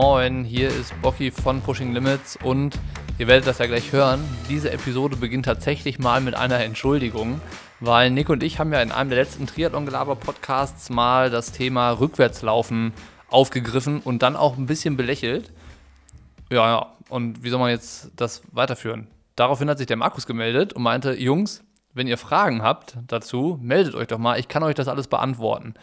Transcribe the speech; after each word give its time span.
Moin, 0.00 0.44
hier 0.44 0.68
ist 0.68 0.94
Bocky 1.02 1.32
von 1.32 1.60
Pushing 1.60 1.92
Limits 1.92 2.38
und 2.44 2.78
ihr 3.18 3.26
werdet 3.26 3.48
das 3.48 3.58
ja 3.58 3.66
gleich 3.66 3.90
hören. 3.90 4.22
Diese 4.48 4.70
Episode 4.70 5.16
beginnt 5.16 5.46
tatsächlich 5.46 5.98
mal 5.98 6.20
mit 6.20 6.36
einer 6.36 6.60
Entschuldigung, 6.60 7.40
weil 7.80 8.08
Nick 8.12 8.28
und 8.28 8.44
ich 8.44 8.60
haben 8.60 8.72
ja 8.72 8.80
in 8.80 8.92
einem 8.92 9.10
der 9.10 9.18
letzten 9.18 9.48
Triathlon-Gelaber-Podcasts 9.48 10.88
mal 10.90 11.30
das 11.30 11.50
Thema 11.50 11.90
Rückwärtslaufen 11.90 12.92
aufgegriffen 13.28 13.98
und 13.98 14.22
dann 14.22 14.36
auch 14.36 14.56
ein 14.56 14.66
bisschen 14.66 14.96
belächelt. 14.96 15.52
Ja, 16.48 16.68
ja, 16.68 16.92
und 17.08 17.42
wie 17.42 17.50
soll 17.50 17.58
man 17.58 17.70
jetzt 17.70 18.12
das 18.14 18.42
weiterführen? 18.52 19.08
Daraufhin 19.34 19.68
hat 19.68 19.78
sich 19.78 19.88
der 19.88 19.96
Markus 19.96 20.26
gemeldet 20.26 20.74
und 20.74 20.84
meinte, 20.84 21.14
Jungs, 21.14 21.64
wenn 21.92 22.06
ihr 22.06 22.18
Fragen 22.18 22.62
habt 22.62 22.98
dazu, 23.08 23.58
meldet 23.60 23.96
euch 23.96 24.06
doch 24.06 24.18
mal, 24.18 24.38
ich 24.38 24.46
kann 24.46 24.62
euch 24.62 24.76
das 24.76 24.86
alles 24.86 25.08
beantworten. 25.08 25.74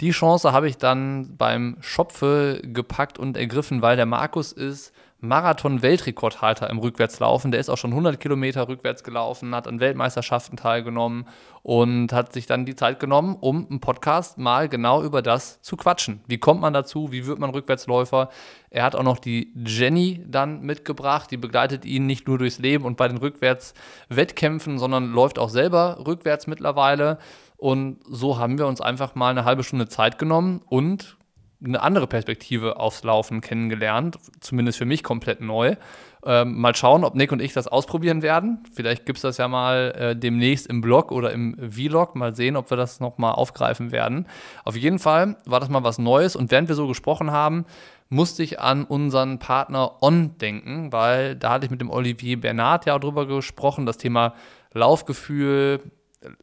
Die 0.00 0.12
Chance 0.12 0.52
habe 0.52 0.66
ich 0.66 0.78
dann 0.78 1.36
beim 1.36 1.76
Schopfe 1.80 2.62
gepackt 2.62 3.18
und 3.18 3.36
ergriffen, 3.36 3.82
weil 3.82 3.96
der 3.96 4.06
Markus 4.06 4.50
ist 4.50 4.94
Marathon-Weltrekordhalter 5.20 6.70
im 6.70 6.78
Rückwärtslaufen. 6.78 7.50
Der 7.50 7.60
ist 7.60 7.68
auch 7.68 7.76
schon 7.76 7.90
100 7.90 8.18
Kilometer 8.18 8.68
rückwärts 8.68 9.04
gelaufen, 9.04 9.54
hat 9.54 9.68
an 9.68 9.78
Weltmeisterschaften 9.78 10.56
teilgenommen 10.56 11.26
und 11.62 12.14
hat 12.14 12.32
sich 12.32 12.46
dann 12.46 12.64
die 12.64 12.74
Zeit 12.74 12.98
genommen, 13.00 13.36
um 13.38 13.66
im 13.68 13.80
Podcast 13.80 14.38
mal 14.38 14.70
genau 14.70 15.02
über 15.02 15.20
das 15.20 15.60
zu 15.60 15.76
quatschen. 15.76 16.20
Wie 16.26 16.38
kommt 16.38 16.62
man 16.62 16.72
dazu? 16.72 17.12
Wie 17.12 17.26
wird 17.26 17.38
man 17.38 17.50
Rückwärtsläufer? 17.50 18.30
Er 18.70 18.84
hat 18.84 18.94
auch 18.94 19.02
noch 19.02 19.18
die 19.18 19.52
Jenny 19.66 20.24
dann 20.26 20.62
mitgebracht. 20.62 21.30
Die 21.30 21.36
begleitet 21.36 21.84
ihn 21.84 22.06
nicht 22.06 22.26
nur 22.26 22.38
durchs 22.38 22.58
Leben 22.58 22.86
und 22.86 22.96
bei 22.96 23.08
den 23.08 23.18
Rückwärtswettkämpfen, 23.18 24.78
sondern 24.78 25.12
läuft 25.12 25.38
auch 25.38 25.50
selber 25.50 25.98
rückwärts 26.06 26.46
mittlerweile. 26.46 27.18
Und 27.60 27.98
so 28.08 28.38
haben 28.38 28.56
wir 28.56 28.66
uns 28.66 28.80
einfach 28.80 29.14
mal 29.14 29.28
eine 29.28 29.44
halbe 29.44 29.64
Stunde 29.64 29.86
Zeit 29.86 30.18
genommen 30.18 30.62
und 30.66 31.18
eine 31.62 31.82
andere 31.82 32.06
Perspektive 32.06 32.80
aufs 32.80 33.04
Laufen 33.04 33.42
kennengelernt, 33.42 34.18
zumindest 34.40 34.78
für 34.78 34.86
mich 34.86 35.02
komplett 35.02 35.42
neu. 35.42 35.76
Ähm, 36.24 36.58
mal 36.58 36.74
schauen, 36.74 37.04
ob 37.04 37.14
Nick 37.14 37.32
und 37.32 37.42
ich 37.42 37.52
das 37.52 37.68
ausprobieren 37.68 38.22
werden. 38.22 38.62
Vielleicht 38.72 39.04
gibt 39.04 39.18
es 39.18 39.22
das 39.22 39.36
ja 39.36 39.46
mal 39.46 39.92
äh, 39.94 40.16
demnächst 40.16 40.68
im 40.68 40.80
Blog 40.80 41.12
oder 41.12 41.32
im 41.32 41.54
Vlog. 41.70 42.16
Mal 42.16 42.34
sehen, 42.34 42.56
ob 42.56 42.70
wir 42.70 42.78
das 42.78 42.98
nochmal 42.98 43.32
aufgreifen 43.32 43.92
werden. 43.92 44.26
Auf 44.64 44.74
jeden 44.74 44.98
Fall 44.98 45.36
war 45.44 45.60
das 45.60 45.68
mal 45.68 45.84
was 45.84 45.98
Neues 45.98 46.36
und 46.36 46.50
während 46.50 46.68
wir 46.68 46.76
so 46.76 46.88
gesprochen 46.88 47.30
haben, 47.30 47.66
musste 48.08 48.42
ich 48.42 48.58
an 48.58 48.84
unseren 48.84 49.38
Partner 49.38 50.02
On 50.02 50.38
denken, 50.38 50.92
weil 50.92 51.36
da 51.36 51.50
hatte 51.50 51.66
ich 51.66 51.70
mit 51.70 51.82
dem 51.82 51.90
Olivier 51.90 52.40
Bernard 52.40 52.86
ja 52.86 52.98
drüber 52.98 53.26
gesprochen, 53.26 53.84
das 53.84 53.98
Thema 53.98 54.32
Laufgefühl, 54.72 55.80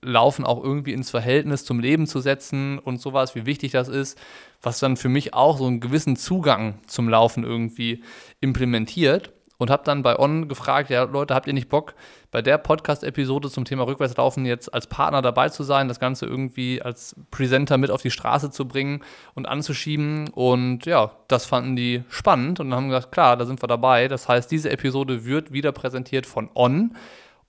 Laufen 0.02 0.46
auch 0.46 0.64
irgendwie 0.64 0.94
ins 0.94 1.12
Verhältnis 1.12 1.64
zum 1.64 1.80
Leben 1.80 2.08
zu 2.08 2.20
setzen 2.20 2.80
und 2.80 3.00
sowas, 3.00 3.36
wie 3.36 3.46
wichtig 3.46 3.72
das 3.72 3.88
ist, 3.88 4.18
was 4.62 4.80
dann 4.80 4.98
für 4.98 5.10
mich 5.10 5.34
auch 5.34 5.58
so 5.58 5.68
einen 5.68 5.80
gewissen 5.80 6.16
Zugang 6.16 6.80
zum 6.88 7.10
Laufen 7.10 7.44
irgendwie 7.44 8.04
implementiert. 8.40 9.34
Und 9.60 9.72
habe 9.72 9.84
dann 9.84 10.04
bei 10.04 10.20
On 10.20 10.48
gefragt, 10.48 10.92
ja 10.92 11.02
Leute, 11.04 11.34
habt 11.34 11.48
ihr 11.48 11.54
nicht 11.54 11.68
Bock, 11.68 11.96
bei 12.30 12.44
der 12.44 12.60
Podcast-Episode 12.60 13.50
zum 13.50 13.66
Thema 13.66 13.88
Rückwärtslaufen 13.88 14.46
jetzt 14.46 14.72
als 14.72 14.86
Partner 14.86 15.24
dabei 15.24 15.50
zu 15.50 15.64
sein, 15.64 15.88
das 15.88 16.00
Ganze 16.00 16.28
irgendwie 16.28 16.80
als 16.80 17.16
Presenter 17.32 17.80
mit 17.80 17.90
auf 17.90 18.04
die 18.04 18.12
Straße 18.12 18.52
zu 18.52 18.68
bringen 18.68 19.04
und 19.34 19.48
anzuschieben. 19.48 20.30
Und 20.30 20.86
ja, 20.86 21.12
das 21.28 21.48
fanden 21.48 21.76
die 21.76 22.04
spannend 22.08 22.60
und 22.60 22.72
haben 22.72 22.90
gesagt, 22.90 23.12
klar, 23.12 23.36
da 23.36 23.46
sind 23.46 23.64
wir 23.64 23.68
dabei. 23.68 24.08
Das 24.08 24.28
heißt, 24.28 24.52
diese 24.52 24.70
Episode 24.70 25.26
wird 25.26 25.52
wieder 25.52 25.72
präsentiert 25.72 26.28
von 26.28 26.52
On. 26.54 26.96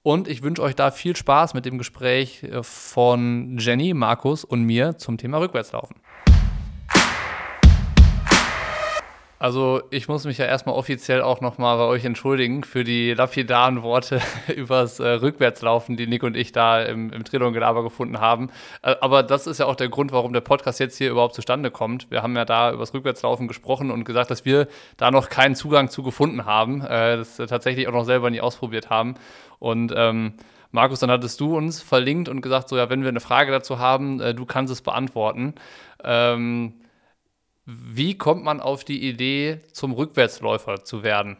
Und 0.02 0.28
ich 0.28 0.42
wünsche 0.42 0.62
euch 0.62 0.74
da 0.74 0.90
viel 0.90 1.16
Spaß 1.16 1.54
mit 1.54 1.66
dem 1.66 1.78
Gespräch 1.78 2.42
äh, 2.44 2.62
von 2.62 3.58
Jenny, 3.58 3.94
Markus 3.94 4.44
und 4.44 4.62
mir 4.62 4.96
zum 4.98 5.18
Thema 5.18 5.38
Rückwärtslaufen. 5.38 5.96
Also 9.40 9.82
ich 9.90 10.08
muss 10.08 10.24
mich 10.24 10.38
ja 10.38 10.46
erstmal 10.46 10.74
offiziell 10.74 11.22
auch 11.22 11.40
nochmal 11.40 11.76
bei 11.78 11.84
euch 11.84 12.04
entschuldigen 12.04 12.64
für 12.64 12.82
die 12.82 13.14
lapidaren 13.14 13.82
Worte 13.82 14.20
übers 14.56 14.98
äh, 14.98 15.08
Rückwärtslaufen, 15.08 15.96
die 15.96 16.08
Nick 16.08 16.24
und 16.24 16.36
ich 16.36 16.50
da 16.50 16.82
im, 16.82 17.12
im 17.12 17.22
Trilon-Gelaber 17.24 17.84
gefunden 17.84 18.18
haben. 18.18 18.50
Äh, 18.82 18.96
aber 19.00 19.22
das 19.22 19.46
ist 19.46 19.58
ja 19.58 19.66
auch 19.66 19.76
der 19.76 19.90
Grund, 19.90 20.10
warum 20.10 20.32
der 20.32 20.40
Podcast 20.40 20.80
jetzt 20.80 20.98
hier 20.98 21.10
überhaupt 21.10 21.36
zustande 21.36 21.70
kommt. 21.70 22.10
Wir 22.10 22.22
haben 22.22 22.34
ja 22.34 22.44
da 22.44 22.72
übers 22.72 22.92
Rückwärtslaufen 22.92 23.46
gesprochen 23.46 23.92
und 23.92 24.04
gesagt, 24.04 24.32
dass 24.32 24.44
wir 24.44 24.66
da 24.96 25.12
noch 25.12 25.28
keinen 25.28 25.54
Zugang 25.54 25.88
zu 25.88 26.02
gefunden 26.02 26.44
haben, 26.44 26.80
äh, 26.82 27.16
das 27.18 27.36
tatsächlich 27.36 27.86
auch 27.86 27.92
noch 27.92 28.04
selber 28.04 28.30
nie 28.30 28.40
ausprobiert 28.40 28.90
haben. 28.90 29.14
Und 29.60 29.92
ähm, 29.96 30.34
Markus, 30.72 30.98
dann 30.98 31.12
hattest 31.12 31.40
du 31.40 31.56
uns 31.56 31.80
verlinkt 31.80 32.28
und 32.28 32.40
gesagt, 32.40 32.68
so 32.68 32.76
ja, 32.76 32.90
wenn 32.90 33.02
wir 33.02 33.08
eine 33.08 33.20
Frage 33.20 33.52
dazu 33.52 33.78
haben, 33.78 34.20
äh, 34.20 34.34
du 34.34 34.46
kannst 34.46 34.72
es 34.72 34.82
beantworten. 34.82 35.54
Ähm, 36.02 36.74
wie 37.68 38.16
kommt 38.16 38.44
man 38.44 38.60
auf 38.60 38.82
die 38.82 39.06
Idee, 39.06 39.60
zum 39.72 39.92
Rückwärtsläufer 39.92 40.84
zu 40.84 41.02
werden? 41.02 41.36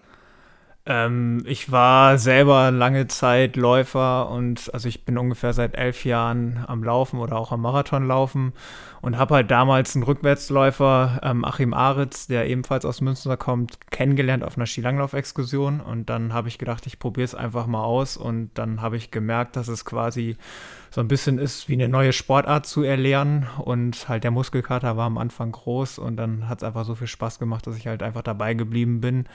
Ähm, 0.84 1.42
ich 1.46 1.72
war 1.72 2.18
selber 2.18 2.70
lange 2.70 3.06
Zeit 3.08 3.56
Läufer 3.56 4.28
und 4.28 4.68
also 4.74 4.88
ich 4.88 5.06
bin 5.06 5.16
ungefähr 5.16 5.54
seit 5.54 5.74
elf 5.74 6.04
Jahren 6.04 6.62
am 6.66 6.84
Laufen 6.84 7.18
oder 7.18 7.36
auch 7.38 7.50
am 7.50 7.62
Marathon 7.62 8.06
laufen 8.06 8.52
und 9.00 9.16
habe 9.16 9.36
halt 9.36 9.50
damals 9.50 9.94
einen 9.94 10.02
Rückwärtsläufer, 10.02 11.20
ähm, 11.22 11.44
Achim 11.44 11.74
Aritz, 11.74 12.26
der 12.26 12.48
ebenfalls 12.48 12.84
aus 12.84 13.00
Münster 13.00 13.36
kommt, 13.36 13.78
kennengelernt 13.90 14.44
auf 14.44 14.56
einer 14.56 14.66
Skilanglauf-Exkursion 14.66 15.80
und 15.80 16.10
dann 16.10 16.32
habe 16.32 16.48
ich 16.48 16.58
gedacht, 16.58 16.86
ich 16.86 16.98
probiere 16.98 17.24
es 17.24 17.34
einfach 17.34 17.66
mal 17.66 17.84
aus 17.84 18.16
und 18.16 18.50
dann 18.54 18.82
habe 18.82 18.96
ich 18.96 19.10
gemerkt, 19.10 19.56
dass 19.56 19.68
es 19.68 19.84
quasi 19.84 20.36
so 20.90 21.00
ein 21.00 21.08
bisschen 21.08 21.38
ist, 21.38 21.68
wie 21.68 21.74
eine 21.74 21.88
neue 21.88 22.12
Sportart 22.12 22.66
zu 22.66 22.82
erlernen. 22.82 23.46
Und 23.58 24.08
halt 24.08 24.24
der 24.24 24.30
Muskelkater 24.30 24.96
war 24.96 25.06
am 25.06 25.18
Anfang 25.18 25.52
groß 25.52 25.98
und 25.98 26.16
dann 26.16 26.48
hat 26.48 26.58
es 26.58 26.64
einfach 26.64 26.84
so 26.84 26.94
viel 26.94 27.06
Spaß 27.06 27.38
gemacht, 27.38 27.66
dass 27.66 27.76
ich 27.76 27.86
halt 27.86 28.02
einfach 28.02 28.22
dabei 28.22 28.54
geblieben 28.54 29.00
bin. 29.00 29.26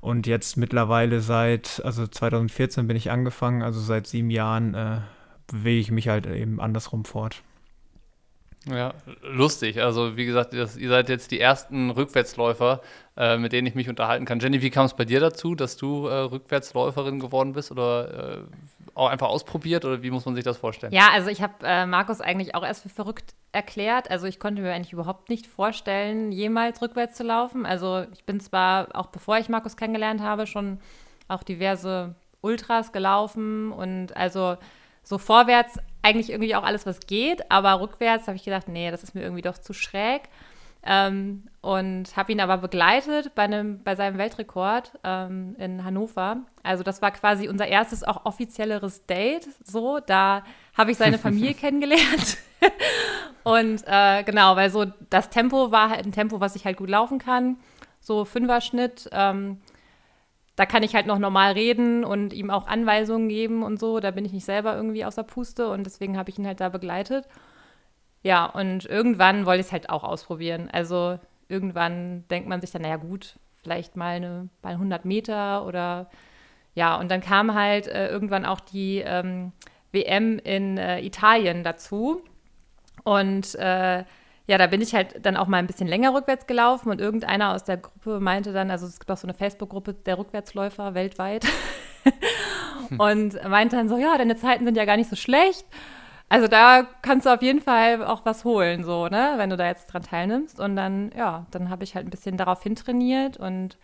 Und 0.00 0.26
jetzt 0.26 0.56
mittlerweile 0.56 1.20
seit, 1.20 1.82
also 1.84 2.06
2014 2.06 2.86
bin 2.86 2.96
ich 2.96 3.10
angefangen, 3.10 3.62
also 3.62 3.80
seit 3.80 4.06
sieben 4.06 4.30
Jahren 4.30 4.74
äh, 4.74 4.98
bewege 5.48 5.80
ich 5.80 5.90
mich 5.90 6.08
halt 6.08 6.26
eben 6.26 6.60
andersrum 6.60 7.04
fort. 7.04 7.42
Ja, 8.68 8.94
lustig. 9.22 9.80
Also 9.80 10.16
wie 10.16 10.26
gesagt, 10.26 10.52
ihr 10.52 10.66
seid 10.66 11.08
jetzt 11.08 11.30
die 11.30 11.40
ersten 11.40 11.90
Rückwärtsläufer, 11.90 12.80
äh, 13.16 13.36
mit 13.36 13.52
denen 13.52 13.66
ich 13.66 13.76
mich 13.76 13.88
unterhalten 13.88 14.24
kann. 14.24 14.40
Jenny, 14.40 14.60
wie 14.60 14.70
kam 14.70 14.86
es 14.86 14.94
bei 14.94 15.04
dir 15.04 15.20
dazu, 15.20 15.54
dass 15.54 15.76
du 15.76 16.08
äh, 16.08 16.14
Rückwärtsläuferin 16.14 17.20
geworden 17.20 17.52
bist 17.52 17.70
oder 17.70 18.38
äh, 18.38 18.38
auch 18.94 19.08
einfach 19.08 19.28
ausprobiert 19.28 19.84
oder 19.84 20.02
wie 20.02 20.10
muss 20.10 20.24
man 20.24 20.34
sich 20.34 20.42
das 20.42 20.56
vorstellen? 20.56 20.92
Ja, 20.92 21.10
also 21.12 21.28
ich 21.28 21.42
habe 21.42 21.54
äh, 21.62 21.86
Markus 21.86 22.20
eigentlich 22.20 22.54
auch 22.54 22.64
erst 22.64 22.82
für 22.82 22.88
verrückt 22.88 23.34
erklärt. 23.52 24.10
Also 24.10 24.26
ich 24.26 24.40
konnte 24.40 24.62
mir 24.62 24.72
eigentlich 24.72 24.92
überhaupt 24.92 25.28
nicht 25.28 25.46
vorstellen, 25.46 26.32
jemals 26.32 26.82
rückwärts 26.82 27.16
zu 27.16 27.22
laufen. 27.22 27.66
Also 27.66 28.04
ich 28.14 28.24
bin 28.24 28.40
zwar 28.40 28.88
auch 28.94 29.06
bevor 29.06 29.38
ich 29.38 29.48
Markus 29.48 29.76
kennengelernt 29.76 30.20
habe, 30.20 30.46
schon 30.46 30.80
auch 31.28 31.44
diverse 31.44 32.16
Ultras 32.40 32.92
gelaufen 32.92 33.70
und 33.70 34.16
also 34.16 34.56
so 35.02 35.18
vorwärts 35.18 35.78
eigentlich 36.06 36.30
irgendwie 36.30 36.54
auch 36.54 36.62
alles, 36.62 36.86
was 36.86 37.00
geht, 37.00 37.50
aber 37.50 37.80
rückwärts 37.80 38.28
habe 38.28 38.36
ich 38.36 38.44
gedacht, 38.44 38.68
nee, 38.68 38.92
das 38.92 39.02
ist 39.02 39.14
mir 39.14 39.22
irgendwie 39.22 39.42
doch 39.42 39.58
zu 39.58 39.72
schräg. 39.72 40.22
Ähm, 40.88 41.42
und 41.62 42.16
habe 42.16 42.30
ihn 42.30 42.40
aber 42.40 42.58
begleitet 42.58 43.34
bei, 43.34 43.42
einem, 43.42 43.82
bei 43.82 43.96
seinem 43.96 44.18
Weltrekord 44.18 44.92
ähm, 45.02 45.56
in 45.58 45.82
Hannover. 45.82 46.36
Also 46.62 46.84
das 46.84 47.02
war 47.02 47.10
quasi 47.10 47.48
unser 47.48 47.66
erstes 47.66 48.04
auch 48.04 48.24
offizielleres 48.24 49.04
Date. 49.06 49.48
So, 49.64 49.98
da 49.98 50.44
habe 50.78 50.92
ich 50.92 50.96
seine 50.96 51.18
Familie 51.18 51.54
kennengelernt. 51.54 52.38
und 53.42 53.82
äh, 53.84 54.22
genau, 54.22 54.54
weil 54.54 54.70
so 54.70 54.84
das 55.10 55.28
Tempo 55.28 55.72
war 55.72 55.90
halt 55.90 56.06
ein 56.06 56.12
Tempo, 56.12 56.38
was 56.38 56.54
ich 56.54 56.64
halt 56.64 56.76
gut 56.76 56.88
laufen 56.88 57.18
kann. 57.18 57.56
So 57.98 58.24
Fünfer-Schnitt. 58.24 59.08
Ähm, 59.10 59.58
da 60.56 60.66
kann 60.66 60.82
ich 60.82 60.94
halt 60.94 61.06
noch 61.06 61.18
normal 61.18 61.52
reden 61.52 62.04
und 62.04 62.32
ihm 62.32 62.50
auch 62.50 62.66
Anweisungen 62.66 63.28
geben 63.28 63.62
und 63.62 63.78
so. 63.78 64.00
Da 64.00 64.10
bin 64.10 64.24
ich 64.24 64.32
nicht 64.32 64.46
selber 64.46 64.74
irgendwie 64.74 65.04
außer 65.04 65.22
Puste 65.22 65.68
und 65.70 65.84
deswegen 65.84 66.16
habe 66.16 66.30
ich 66.30 66.38
ihn 66.38 66.46
halt 66.46 66.60
da 66.60 66.70
begleitet. 66.70 67.28
Ja, 68.22 68.46
und 68.46 68.86
irgendwann 68.86 69.46
wollte 69.46 69.60
ich 69.60 69.66
es 69.66 69.72
halt 69.72 69.90
auch 69.90 70.02
ausprobieren. 70.02 70.68
Also 70.72 71.18
irgendwann 71.48 72.24
denkt 72.28 72.48
man 72.48 72.60
sich 72.60 72.70
dann, 72.70 72.82
naja 72.82 72.96
gut, 72.96 73.38
vielleicht 73.62 73.96
mal 73.96 74.16
eine 74.16 74.48
bei 74.62 74.70
100 74.70 75.04
Meter 75.04 75.66
oder 75.66 76.08
ja, 76.74 76.96
und 76.96 77.10
dann 77.10 77.20
kam 77.20 77.54
halt 77.54 77.86
äh, 77.86 78.08
irgendwann 78.08 78.46
auch 78.46 78.60
die 78.60 78.98
ähm, 78.98 79.52
WM 79.92 80.38
in 80.38 80.78
äh, 80.78 81.00
Italien 81.00 81.64
dazu. 81.64 82.22
Und 83.04 83.54
äh, 83.56 84.04
ja, 84.46 84.58
da 84.58 84.66
bin 84.68 84.80
ich 84.80 84.94
halt 84.94 85.24
dann 85.26 85.36
auch 85.36 85.48
mal 85.48 85.58
ein 85.58 85.66
bisschen 85.66 85.88
länger 85.88 86.14
rückwärts 86.14 86.46
gelaufen 86.46 86.90
und 86.90 87.00
irgendeiner 87.00 87.54
aus 87.54 87.64
der 87.64 87.78
Gruppe 87.78 88.20
meinte 88.20 88.52
dann, 88.52 88.70
also 88.70 88.86
es 88.86 89.00
gibt 89.00 89.10
auch 89.10 89.16
so 89.16 89.26
eine 89.26 89.34
Facebook-Gruppe 89.34 89.94
der 89.94 90.18
Rückwärtsläufer 90.18 90.94
weltweit 90.94 91.44
und 92.98 93.42
meinte 93.48 93.76
dann 93.76 93.88
so, 93.88 93.98
ja, 93.98 94.16
deine 94.16 94.36
Zeiten 94.36 94.64
sind 94.64 94.76
ja 94.76 94.84
gar 94.84 94.96
nicht 94.96 95.10
so 95.10 95.16
schlecht. 95.16 95.66
Also 96.28 96.48
da 96.48 96.86
kannst 97.02 97.26
du 97.26 97.30
auf 97.30 97.42
jeden 97.42 97.60
Fall 97.60 98.04
auch 98.04 98.24
was 98.24 98.44
holen, 98.44 98.84
so, 98.84 99.06
ne, 99.06 99.34
wenn 99.36 99.50
du 99.50 99.56
da 99.56 99.66
jetzt 99.66 99.86
dran 99.86 100.02
teilnimmst. 100.02 100.60
Und 100.60 100.76
dann, 100.76 101.12
ja, 101.16 101.46
dann 101.50 101.70
habe 101.70 101.84
ich 101.84 101.94
halt 101.94 102.06
ein 102.06 102.10
bisschen 102.10 102.36
darauf 102.36 102.62
hintrainiert 102.62 103.36
und 103.36 103.78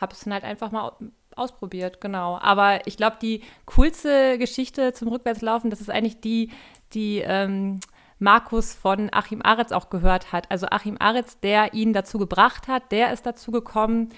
habe 0.00 0.12
es 0.12 0.20
dann 0.20 0.32
halt 0.32 0.44
einfach 0.44 0.70
mal 0.70 0.92
ausprobiert, 1.36 2.00
genau. 2.00 2.38
Aber 2.38 2.86
ich 2.86 2.96
glaube, 2.96 3.16
die 3.22 3.42
coolste 3.66 4.38
Geschichte 4.38 4.92
zum 4.92 5.08
Rückwärtslaufen, 5.08 5.70
das 5.70 5.80
ist 5.80 5.90
eigentlich 5.90 6.20
die, 6.20 6.50
die 6.92 7.22
ähm, 7.24 7.78
Markus 8.18 8.74
von 8.74 9.08
Achim 9.12 9.40
Aretz 9.42 9.72
auch 9.72 9.90
gehört 9.90 10.32
hat. 10.32 10.50
Also 10.50 10.66
Achim 10.70 10.96
Aretz, 10.98 11.38
der 11.40 11.74
ihn 11.74 11.92
dazu 11.92 12.18
gebracht 12.18 12.68
hat, 12.68 12.90
der 12.90 13.12
ist 13.12 13.26
dazu 13.26 13.50
gekommen, 13.50 14.10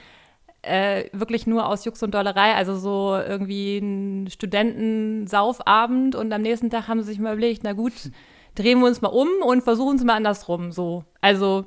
äh, 0.63 1.05
wirklich 1.13 1.47
nur 1.47 1.67
aus 1.67 1.85
Jux 1.85 2.03
und 2.03 2.15
Dollerei, 2.15 2.55
also 2.55 2.77
so 2.77 3.17
irgendwie 3.17 3.79
ein 3.79 4.29
Studentensaufabend 4.31 6.15
und 6.15 6.33
am 6.33 6.43
nächsten 6.43 6.71
Tag 6.71 6.89
haben 6.89 7.03
sie 7.03 7.09
sich 7.13 7.19
mal 7.19 7.33
überlegt, 7.33 7.63
na 7.65 7.73
gut, 7.73 7.93
drehen 8.55 8.81
wir 8.81 8.87
uns 8.87 9.01
mal 9.01 9.09
um 9.09 9.29
und 9.43 9.63
versuchen 9.63 9.97
es 9.97 10.05
mal 10.05 10.17
andersrum. 10.17 10.73
So. 10.73 11.05
Also 11.21 11.65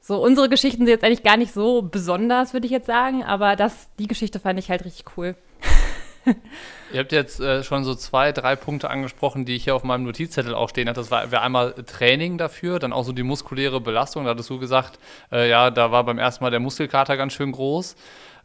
so 0.00 0.22
unsere 0.22 0.48
Geschichten 0.48 0.80
sind 0.80 0.88
jetzt 0.88 1.04
eigentlich 1.04 1.22
gar 1.22 1.36
nicht 1.36 1.52
so 1.52 1.82
besonders, 1.82 2.52
würde 2.52 2.66
ich 2.66 2.72
jetzt 2.72 2.86
sagen, 2.86 3.24
aber 3.24 3.56
das, 3.56 3.88
die 3.98 4.06
Geschichte 4.06 4.38
fand 4.38 4.58
ich 4.58 4.70
halt 4.70 4.84
richtig 4.84 5.04
cool. 5.16 5.34
Ihr 6.92 7.00
habt 7.00 7.12
jetzt 7.12 7.40
äh, 7.40 7.64
schon 7.64 7.84
so 7.84 7.94
zwei, 7.94 8.32
drei 8.32 8.56
Punkte 8.56 8.88
angesprochen, 8.88 9.44
die 9.44 9.56
ich 9.56 9.64
hier 9.64 9.74
auf 9.74 9.84
meinem 9.84 10.04
Notizzettel 10.04 10.54
auch 10.54 10.68
stehen 10.68 10.88
hatte. 10.88 11.00
Das 11.00 11.10
war, 11.10 11.30
wäre 11.30 11.42
einmal 11.42 11.72
Training 11.72 12.38
dafür, 12.38 12.78
dann 12.78 12.92
auch 12.92 13.04
so 13.04 13.12
die 13.12 13.22
muskuläre 13.22 13.80
Belastung. 13.80 14.24
Da 14.24 14.30
hattest 14.30 14.50
du 14.50 14.58
gesagt, 14.58 14.98
äh, 15.32 15.48
ja, 15.48 15.70
da 15.70 15.90
war 15.90 16.04
beim 16.04 16.18
ersten 16.18 16.44
Mal 16.44 16.50
der 16.50 16.60
Muskelkater 16.60 17.16
ganz 17.16 17.32
schön 17.32 17.52
groß. 17.52 17.96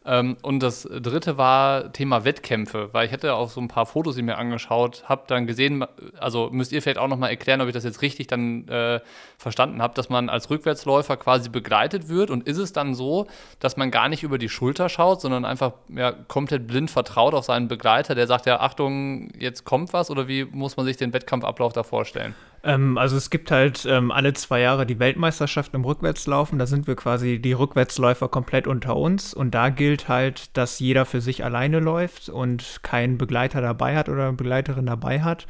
Ähm, 0.06 0.38
und 0.42 0.62
das 0.62 0.82
dritte 0.82 1.36
war 1.36 1.92
Thema 1.92 2.24
Wettkämpfe, 2.24 2.88
weil 2.92 3.06
ich 3.06 3.12
hätte 3.12 3.34
auch 3.34 3.50
so 3.50 3.60
ein 3.60 3.68
paar 3.68 3.84
Fotos, 3.84 4.16
die 4.16 4.22
mir 4.22 4.38
angeschaut 4.38 5.04
habe, 5.06 5.24
dann 5.26 5.46
gesehen, 5.46 5.84
also 6.18 6.48
müsst 6.50 6.72
ihr 6.72 6.80
vielleicht 6.80 6.98
auch 6.98 7.08
nochmal 7.08 7.30
erklären, 7.30 7.60
ob 7.60 7.68
ich 7.68 7.74
das 7.74 7.84
jetzt 7.84 8.00
richtig 8.00 8.26
dann 8.26 8.66
äh, 8.68 9.00
verstanden 9.36 9.82
habe, 9.82 9.94
dass 9.94 10.08
man 10.08 10.30
als 10.30 10.48
Rückwärtsläufer 10.48 11.18
quasi 11.18 11.50
begleitet 11.50 12.08
wird 12.08 12.30
und 12.30 12.46
ist 12.48 12.56
es 12.56 12.72
dann 12.72 12.94
so, 12.94 13.26
dass 13.58 13.76
man 13.76 13.90
gar 13.90 14.08
nicht 14.08 14.22
über 14.22 14.38
die 14.38 14.48
Schulter 14.48 14.88
schaut, 14.88 15.20
sondern 15.20 15.44
einfach 15.44 15.72
ja, 15.88 16.12
komplett 16.12 16.66
blind 16.66 16.90
vertraut 16.90 17.34
auf 17.34 17.44
seinen 17.44 17.68
Begleiter, 17.68 18.14
der 18.14 18.26
sagt 18.26 18.46
ja, 18.46 18.60
Achtung, 18.60 19.30
jetzt 19.38 19.64
kommt 19.64 19.92
was 19.92 20.10
oder 20.10 20.28
wie 20.28 20.44
muss 20.44 20.78
man 20.78 20.86
sich 20.86 20.96
den 20.96 21.12
Wettkampfablauf 21.12 21.74
da 21.74 21.82
vorstellen? 21.82 22.34
Ähm, 22.62 22.98
also 22.98 23.16
es 23.16 23.30
gibt 23.30 23.50
halt 23.50 23.86
ähm, 23.86 24.10
alle 24.10 24.32
zwei 24.34 24.60
Jahre 24.60 24.86
die 24.86 24.98
Weltmeisterschaft 24.98 25.74
im 25.74 25.84
Rückwärtslaufen. 25.84 26.58
Da 26.58 26.66
sind 26.66 26.86
wir 26.86 26.96
quasi 26.96 27.38
die 27.40 27.52
Rückwärtsläufer 27.52 28.28
komplett 28.28 28.66
unter 28.66 28.96
uns. 28.96 29.32
Und 29.34 29.54
da 29.54 29.70
gilt 29.70 30.08
halt, 30.08 30.56
dass 30.56 30.78
jeder 30.78 31.06
für 31.06 31.20
sich 31.20 31.44
alleine 31.44 31.80
läuft 31.80 32.28
und 32.28 32.80
keinen 32.82 33.18
Begleiter 33.18 33.60
dabei 33.60 33.96
hat 33.96 34.08
oder 34.08 34.28
eine 34.28 34.36
Begleiterin 34.36 34.86
dabei 34.86 35.22
hat. 35.22 35.46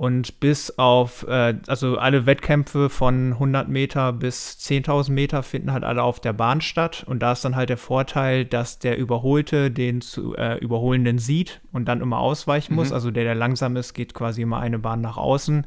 Und 0.00 0.40
bis 0.40 0.78
auf, 0.78 1.26
äh, 1.28 1.56
also 1.66 1.98
alle 1.98 2.24
Wettkämpfe 2.24 2.88
von 2.88 3.34
100 3.34 3.68
Meter 3.68 4.14
bis 4.14 4.56
10.000 4.58 5.12
Meter 5.12 5.42
finden 5.42 5.74
halt 5.74 5.84
alle 5.84 6.02
auf 6.02 6.20
der 6.20 6.32
Bahn 6.32 6.62
statt. 6.62 7.04
Und 7.06 7.20
da 7.20 7.32
ist 7.32 7.44
dann 7.44 7.54
halt 7.54 7.68
der 7.68 7.76
Vorteil, 7.76 8.46
dass 8.46 8.78
der 8.78 8.96
Überholte 8.96 9.70
den 9.70 10.00
zu 10.00 10.34
äh, 10.36 10.56
Überholenden 10.56 11.18
sieht 11.18 11.60
und 11.70 11.86
dann 11.86 12.00
immer 12.00 12.18
ausweichen 12.18 12.72
mhm. 12.72 12.76
muss. 12.76 12.92
Also 12.92 13.10
der, 13.10 13.24
der 13.24 13.34
langsam 13.34 13.76
ist, 13.76 13.92
geht 13.92 14.14
quasi 14.14 14.40
immer 14.40 14.58
eine 14.58 14.78
Bahn 14.78 15.02
nach 15.02 15.18
außen. 15.18 15.66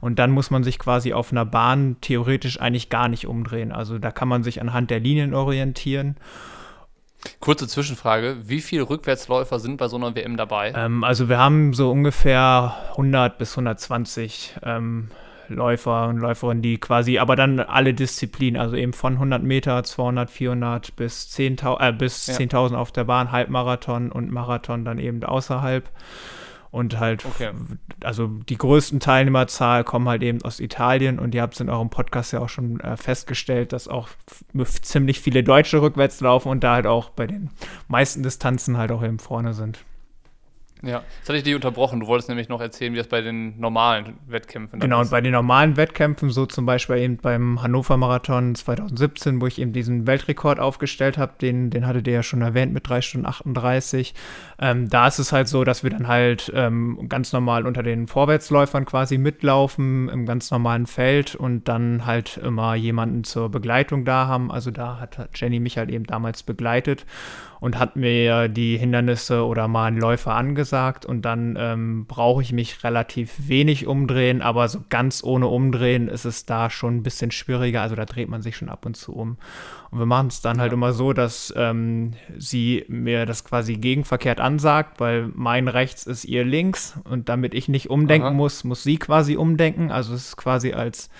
Und 0.00 0.20
dann 0.20 0.30
muss 0.30 0.52
man 0.52 0.62
sich 0.62 0.78
quasi 0.78 1.12
auf 1.12 1.32
einer 1.32 1.44
Bahn 1.44 1.96
theoretisch 2.00 2.60
eigentlich 2.60 2.88
gar 2.88 3.08
nicht 3.08 3.26
umdrehen. 3.26 3.72
Also 3.72 3.98
da 3.98 4.12
kann 4.12 4.28
man 4.28 4.44
sich 4.44 4.60
anhand 4.60 4.92
der 4.92 5.00
Linien 5.00 5.34
orientieren. 5.34 6.14
Kurze 7.40 7.68
Zwischenfrage, 7.68 8.36
wie 8.44 8.60
viele 8.60 8.88
Rückwärtsläufer 8.88 9.58
sind 9.58 9.76
bei 9.76 9.88
so 9.88 9.96
einer 9.96 10.14
WM 10.14 10.36
dabei? 10.36 10.72
Ähm, 10.76 11.04
also 11.04 11.28
wir 11.28 11.38
haben 11.38 11.72
so 11.72 11.90
ungefähr 11.90 12.74
100 12.90 13.38
bis 13.38 13.52
120 13.52 14.56
ähm, 14.62 15.08
Läufer 15.48 16.08
und 16.08 16.18
Läuferinnen, 16.18 16.62
die 16.62 16.78
quasi, 16.78 17.18
aber 17.18 17.36
dann 17.36 17.60
alle 17.60 17.94
Disziplinen, 17.94 18.60
also 18.60 18.76
eben 18.76 18.92
von 18.92 19.14
100 19.14 19.42
Meter, 19.42 19.82
200, 19.84 20.30
400 20.30 20.96
bis 20.96 21.28
10.000 21.36 21.88
äh, 21.88 21.92
bis 21.92 22.26
ja. 22.26 22.34
10.000 22.34 22.74
auf 22.74 22.92
der 22.92 23.04
Bahn, 23.04 23.32
Halbmarathon 23.32 24.10
und 24.10 24.30
Marathon 24.30 24.84
dann 24.84 24.98
eben 24.98 25.22
außerhalb. 25.22 25.88
Und 26.72 26.98
halt, 26.98 27.26
okay. 27.26 27.50
also 28.02 28.28
die 28.28 28.56
größten 28.56 28.98
Teilnehmerzahl 28.98 29.84
kommen 29.84 30.08
halt 30.08 30.22
eben 30.22 30.40
aus 30.40 30.58
Italien 30.58 31.18
und 31.18 31.34
ihr 31.34 31.42
habt 31.42 31.52
es 31.52 31.60
in 31.60 31.68
eurem 31.68 31.90
Podcast 31.90 32.32
ja 32.32 32.40
auch 32.40 32.48
schon 32.48 32.80
äh, 32.80 32.96
festgestellt, 32.96 33.74
dass 33.74 33.88
auch 33.88 34.08
ziemlich 34.80 35.20
viele 35.20 35.44
Deutsche 35.44 35.82
rückwärts 35.82 36.22
laufen 36.22 36.48
und 36.48 36.64
da 36.64 36.76
halt 36.76 36.86
auch 36.86 37.10
bei 37.10 37.26
den 37.26 37.50
meisten 37.88 38.22
Distanzen 38.22 38.78
halt 38.78 38.90
auch 38.90 39.04
eben 39.04 39.18
vorne 39.18 39.52
sind. 39.52 39.84
Ja, 40.84 41.02
jetzt 41.18 41.28
hatte 41.28 41.36
ich 41.38 41.44
dich 41.44 41.54
unterbrochen. 41.54 42.00
Du 42.00 42.08
wolltest 42.08 42.28
nämlich 42.28 42.48
noch 42.48 42.60
erzählen, 42.60 42.92
wie 42.92 42.96
das 42.96 43.06
bei 43.06 43.20
den 43.20 43.58
normalen 43.60 44.18
Wettkämpfen 44.26 44.80
Genau, 44.80 45.00
ist. 45.00 45.06
und 45.06 45.10
bei 45.12 45.20
den 45.20 45.30
normalen 45.30 45.76
Wettkämpfen, 45.76 46.30
so 46.30 46.44
zum 46.44 46.66
Beispiel 46.66 46.96
eben 46.96 47.18
beim 47.18 47.62
Hannover 47.62 47.96
Marathon 47.96 48.56
2017, 48.56 49.40
wo 49.40 49.46
ich 49.46 49.60
eben 49.60 49.72
diesen 49.72 50.08
Weltrekord 50.08 50.58
aufgestellt 50.58 51.18
habe, 51.18 51.34
den, 51.40 51.70
den 51.70 51.86
hattet 51.86 52.08
ihr 52.08 52.14
ja 52.14 52.22
schon 52.24 52.42
erwähnt 52.42 52.72
mit 52.72 52.88
3 52.88 53.00
Stunden 53.00 53.26
38. 53.28 54.12
Ähm, 54.58 54.88
da 54.90 55.06
ist 55.06 55.20
es 55.20 55.30
halt 55.30 55.46
so, 55.46 55.62
dass 55.62 55.84
wir 55.84 55.90
dann 55.90 56.08
halt 56.08 56.50
ähm, 56.54 57.06
ganz 57.08 57.32
normal 57.32 57.64
unter 57.64 57.84
den 57.84 58.08
Vorwärtsläufern 58.08 58.84
quasi 58.84 59.18
mitlaufen, 59.18 60.08
im 60.08 60.26
ganz 60.26 60.50
normalen 60.50 60.86
Feld 60.86 61.36
und 61.36 61.68
dann 61.68 62.06
halt 62.06 62.38
immer 62.38 62.74
jemanden 62.74 63.22
zur 63.22 63.50
Begleitung 63.50 64.04
da 64.04 64.26
haben. 64.26 64.50
Also 64.50 64.72
da 64.72 64.98
hat 64.98 65.28
Jenny 65.36 65.60
mich 65.60 65.78
halt 65.78 65.90
eben 65.90 66.04
damals 66.06 66.42
begleitet 66.42 67.06
und 67.62 67.78
hat 67.78 67.94
mir 67.94 68.48
die 68.48 68.76
Hindernisse 68.76 69.46
oder 69.46 69.68
mal 69.68 69.86
einen 69.86 70.00
Läufer 70.00 70.34
angesagt 70.34 71.06
und 71.06 71.22
dann 71.22 71.56
ähm, 71.56 72.06
brauche 72.06 72.42
ich 72.42 72.52
mich 72.52 72.82
relativ 72.82 73.34
wenig 73.46 73.86
umdrehen, 73.86 74.42
aber 74.42 74.66
so 74.66 74.80
ganz 74.88 75.22
ohne 75.22 75.46
Umdrehen 75.46 76.08
ist 76.08 76.24
es 76.24 76.44
da 76.44 76.70
schon 76.70 76.96
ein 76.96 77.02
bisschen 77.04 77.30
schwieriger. 77.30 77.80
Also 77.80 77.94
da 77.94 78.04
dreht 78.04 78.28
man 78.28 78.42
sich 78.42 78.56
schon 78.56 78.68
ab 78.68 78.84
und 78.84 78.96
zu 78.96 79.12
um. 79.12 79.36
Und 79.92 80.00
wir 80.00 80.06
machen 80.06 80.26
es 80.26 80.40
dann 80.40 80.60
halt 80.60 80.72
immer 80.72 80.92
so, 80.92 81.12
dass 81.12 81.54
ähm, 81.56 82.14
sie 82.36 82.84
mir 82.88 83.26
das 83.26 83.44
quasi 83.44 83.76
gegenverkehrt 83.76 84.40
ansagt, 84.40 84.98
weil 84.98 85.30
mein 85.32 85.68
rechts 85.68 86.04
ist 86.04 86.24
ihr 86.24 86.44
links 86.44 86.98
und 87.08 87.28
damit 87.28 87.54
ich 87.54 87.68
nicht 87.68 87.90
umdenken 87.90 88.26
Aha. 88.26 88.34
muss, 88.34 88.64
muss 88.64 88.82
sie 88.82 88.96
quasi 88.96 89.36
umdenken. 89.36 89.92
Also 89.92 90.14
es 90.14 90.30
ist 90.30 90.36
quasi 90.36 90.72
als 90.72 91.10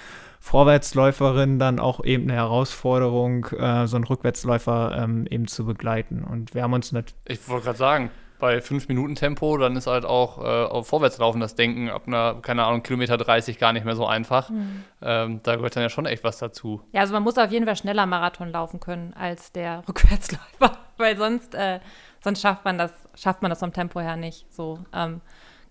Vorwärtsläuferin 0.42 1.60
dann 1.60 1.78
auch 1.78 2.04
eben 2.04 2.24
eine 2.24 2.34
Herausforderung, 2.34 3.46
äh, 3.56 3.86
so 3.86 3.94
einen 3.94 4.04
Rückwärtsläufer 4.04 4.98
ähm, 4.98 5.24
eben 5.30 5.46
zu 5.46 5.64
begleiten. 5.64 6.24
Und 6.24 6.52
wir 6.52 6.64
haben 6.64 6.72
uns 6.72 6.90
nicht. 6.90 7.14
Ich 7.28 7.48
wollte 7.48 7.66
gerade 7.66 7.78
sagen, 7.78 8.10
bei 8.40 8.60
5 8.60 8.88
Minuten 8.88 9.14
Tempo, 9.14 9.56
dann 9.56 9.76
ist 9.76 9.86
halt 9.86 10.04
auch 10.04 10.38
äh, 10.38 10.42
auf 10.42 10.88
Vorwärtslaufen 10.88 11.40
das 11.40 11.54
Denken 11.54 11.90
ab 11.90 12.08
einer, 12.08 12.40
keine 12.42 12.64
Ahnung, 12.64 12.82
Kilometer 12.82 13.16
30 13.16 13.56
gar 13.56 13.72
nicht 13.72 13.84
mehr 13.84 13.94
so 13.94 14.04
einfach. 14.04 14.50
Mhm. 14.50 14.82
Ähm, 15.00 15.40
da 15.44 15.54
gehört 15.54 15.76
dann 15.76 15.84
ja 15.84 15.88
schon 15.88 16.06
echt 16.06 16.24
was 16.24 16.38
dazu. 16.38 16.82
Ja, 16.90 17.02
also 17.02 17.14
man 17.14 17.22
muss 17.22 17.38
auf 17.38 17.52
jeden 17.52 17.64
Fall 17.64 17.76
schneller 17.76 18.04
Marathon 18.06 18.50
laufen 18.50 18.80
können 18.80 19.14
als 19.14 19.52
der 19.52 19.84
Rückwärtsläufer, 19.88 20.76
weil 20.96 21.16
sonst, 21.16 21.54
äh, 21.54 21.78
sonst 22.20 22.42
schafft 22.42 22.64
man 22.64 22.78
das, 22.78 22.90
schafft 23.14 23.42
man 23.42 23.50
das 23.50 23.60
vom 23.60 23.72
Tempo 23.72 24.00
her 24.00 24.16
nicht. 24.16 24.52
So, 24.52 24.80
ähm, 24.92 25.20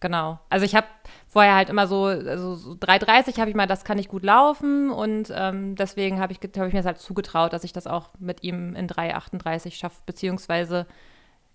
Genau. 0.02 0.40
Also 0.50 0.66
ich 0.66 0.76
habe 0.76 0.88
vorher 1.28 1.56
halt 1.56 1.70
immer 1.70 1.88
so, 1.88 2.06
also 2.06 2.56
so 2.56 2.72
3,30 2.72 3.40
habe 3.40 3.52
ich 3.52 3.56
mal, 3.56 3.68
das 3.68 3.86
kann 3.86 4.00
ich 4.00 4.10
gut 4.10 4.24
laufen 4.24 4.90
und 4.90 5.32
ähm, 5.34 5.76
deswegen 5.76 6.20
habe 6.20 6.34
ich, 6.34 6.40
hab 6.40 6.68
ich 6.68 6.74
mir 6.74 6.80
das 6.80 6.88
halt 6.88 6.98
zugetraut, 6.98 7.54
dass 7.54 7.64
ich 7.64 7.72
das 7.72 7.86
auch 7.88 8.10
mit 8.20 8.44
ihm 8.44 8.76
in 8.76 8.88
3,38 8.88 9.76
schaffe, 9.76 10.02
beziehungsweise 10.08 10.88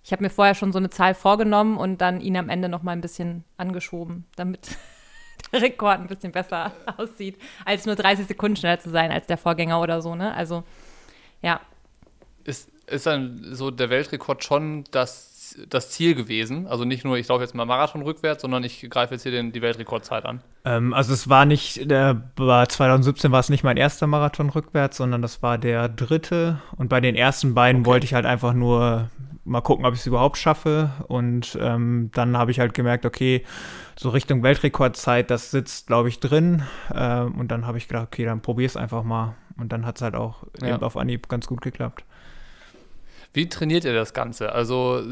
ich 0.04 0.12
habe 0.12 0.22
mir 0.22 0.30
vorher 0.30 0.54
schon 0.54 0.72
so 0.72 0.78
eine 0.78 0.90
Zahl 0.90 1.14
vorgenommen 1.14 1.76
und 1.76 2.00
dann 2.00 2.20
ihn 2.20 2.36
am 2.36 2.48
Ende 2.48 2.68
noch 2.68 2.84
mal 2.84 2.92
ein 2.92 3.00
bisschen 3.00 3.42
angeschoben, 3.56 4.24
damit 4.36 4.76
der 5.52 5.62
Rekord 5.62 5.98
ein 5.98 6.06
bisschen 6.06 6.30
besser 6.30 6.70
aussieht, 6.96 7.36
als 7.64 7.84
nur 7.84 7.96
30 7.96 8.28
Sekunden 8.28 8.56
schneller 8.56 8.78
zu 8.78 8.90
sein 8.90 9.10
als 9.10 9.26
der 9.26 9.38
Vorgänger 9.38 9.80
oder 9.80 10.00
so, 10.00 10.14
ne? 10.14 10.32
Also, 10.34 10.62
ja. 11.42 11.60
Ist, 12.44 12.70
ist 12.86 13.06
dann 13.06 13.40
so 13.42 13.72
der 13.72 13.90
Weltrekord 13.90 14.44
schon 14.44 14.84
das 14.92 15.35
das 15.68 15.90
Ziel 15.90 16.14
gewesen? 16.14 16.66
Also 16.66 16.84
nicht 16.84 17.04
nur, 17.04 17.16
ich 17.16 17.28
laufe 17.28 17.42
jetzt 17.42 17.54
mal 17.54 17.64
Marathon 17.64 18.02
rückwärts, 18.02 18.42
sondern 18.42 18.64
ich 18.64 18.88
greife 18.90 19.14
jetzt 19.14 19.22
hier 19.22 19.32
den, 19.32 19.52
die 19.52 19.62
Weltrekordzeit 19.62 20.24
an. 20.24 20.40
Ähm, 20.64 20.92
also 20.92 21.12
es 21.12 21.28
war 21.28 21.44
nicht, 21.44 21.90
der, 21.90 22.14
bei 22.14 22.66
2017 22.66 23.32
war 23.32 23.40
es 23.40 23.48
nicht 23.48 23.64
mein 23.64 23.76
erster 23.76 24.06
Marathon 24.06 24.50
rückwärts, 24.50 24.96
sondern 24.96 25.22
das 25.22 25.42
war 25.42 25.58
der 25.58 25.88
dritte. 25.88 26.60
Und 26.76 26.88
bei 26.88 27.00
den 27.00 27.14
ersten 27.14 27.54
beiden 27.54 27.82
okay. 27.82 27.90
wollte 27.90 28.04
ich 28.04 28.14
halt 28.14 28.26
einfach 28.26 28.52
nur 28.52 29.10
mal 29.44 29.60
gucken, 29.60 29.86
ob 29.86 29.94
ich 29.94 30.00
es 30.00 30.06
überhaupt 30.06 30.36
schaffe. 30.36 30.90
Und 31.08 31.56
ähm, 31.60 32.10
dann 32.12 32.36
habe 32.36 32.50
ich 32.50 32.60
halt 32.60 32.74
gemerkt, 32.74 33.06
okay, 33.06 33.44
so 33.98 34.10
Richtung 34.10 34.42
Weltrekordzeit, 34.42 35.30
das 35.30 35.50
sitzt, 35.50 35.86
glaube 35.86 36.08
ich, 36.08 36.20
drin. 36.20 36.62
Ähm, 36.94 37.38
und 37.38 37.48
dann 37.48 37.66
habe 37.66 37.78
ich 37.78 37.88
gedacht, 37.88 38.08
okay, 38.08 38.24
dann 38.24 38.42
probier 38.42 38.66
es 38.66 38.76
einfach 38.76 39.04
mal. 39.04 39.36
Und 39.56 39.72
dann 39.72 39.86
hat 39.86 39.96
es 39.96 40.02
halt 40.02 40.14
auch 40.14 40.44
ja. 40.60 40.74
eben 40.74 40.82
auf 40.82 40.96
Anhieb 40.96 41.28
ganz 41.28 41.46
gut 41.46 41.62
geklappt. 41.62 42.04
Wie 43.36 43.50
trainiert 43.50 43.84
ihr 43.84 43.92
das 43.92 44.14
Ganze? 44.14 44.54
Also, 44.54 45.02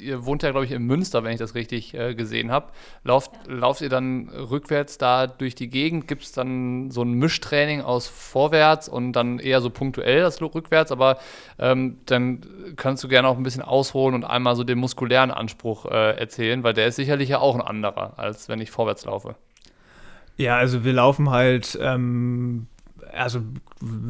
ihr 0.00 0.24
wohnt 0.24 0.42
ja, 0.42 0.52
glaube 0.52 0.64
ich, 0.64 0.72
in 0.72 0.84
Münster, 0.84 1.22
wenn 1.22 1.32
ich 1.32 1.38
das 1.38 1.54
richtig 1.54 1.92
äh, 1.92 2.14
gesehen 2.14 2.50
habe. 2.50 2.68
Lauft, 3.02 3.32
ja. 3.46 3.52
lauft 3.52 3.82
ihr 3.82 3.90
dann 3.90 4.30
rückwärts 4.30 4.96
da 4.96 5.26
durch 5.26 5.54
die 5.54 5.68
Gegend? 5.68 6.08
Gibt 6.08 6.22
es 6.22 6.32
dann 6.32 6.90
so 6.90 7.02
ein 7.02 7.12
Mischtraining 7.12 7.82
aus 7.82 8.06
vorwärts 8.06 8.88
und 8.88 9.12
dann 9.12 9.38
eher 9.38 9.60
so 9.60 9.68
punktuell 9.68 10.22
das 10.22 10.40
rückwärts? 10.40 10.92
Aber 10.92 11.18
ähm, 11.58 11.98
dann 12.06 12.40
kannst 12.76 13.04
du 13.04 13.08
gerne 13.08 13.28
auch 13.28 13.36
ein 13.36 13.42
bisschen 13.42 13.60
ausholen 13.60 14.14
und 14.14 14.24
einmal 14.24 14.56
so 14.56 14.64
den 14.64 14.78
muskulären 14.78 15.30
Anspruch 15.30 15.84
äh, 15.84 16.18
erzählen, 16.18 16.62
weil 16.62 16.72
der 16.72 16.86
ist 16.86 16.96
sicherlich 16.96 17.28
ja 17.28 17.40
auch 17.40 17.54
ein 17.54 17.60
anderer, 17.60 18.14
als 18.16 18.48
wenn 18.48 18.62
ich 18.62 18.70
vorwärts 18.70 19.04
laufe. 19.04 19.34
Ja, 20.38 20.56
also 20.56 20.84
wir 20.84 20.94
laufen 20.94 21.28
halt, 21.28 21.78
ähm, 21.82 22.66
also 23.12 23.40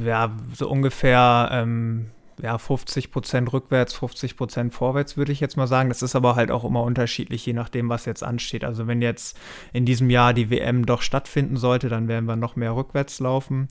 ja, 0.00 0.30
so 0.54 0.68
ungefähr. 0.68 1.48
Ähm 1.50 2.12
ja, 2.44 2.58
50 2.58 3.10
Prozent 3.10 3.52
rückwärts, 3.52 3.94
50 3.94 4.36
Prozent 4.36 4.74
vorwärts, 4.74 5.16
würde 5.16 5.32
ich 5.32 5.40
jetzt 5.40 5.56
mal 5.56 5.66
sagen. 5.66 5.88
Das 5.88 6.02
ist 6.02 6.14
aber 6.14 6.36
halt 6.36 6.50
auch 6.50 6.64
immer 6.64 6.82
unterschiedlich, 6.82 7.44
je 7.46 7.54
nachdem, 7.54 7.88
was 7.88 8.04
jetzt 8.04 8.22
ansteht. 8.22 8.64
Also 8.64 8.86
wenn 8.86 9.00
jetzt 9.00 9.36
in 9.72 9.86
diesem 9.86 10.10
Jahr 10.10 10.34
die 10.34 10.50
WM 10.50 10.84
doch 10.84 11.00
stattfinden 11.00 11.56
sollte, 11.56 11.88
dann 11.88 12.06
werden 12.06 12.26
wir 12.26 12.36
noch 12.36 12.54
mehr 12.54 12.76
rückwärts 12.76 13.18
laufen. 13.18 13.68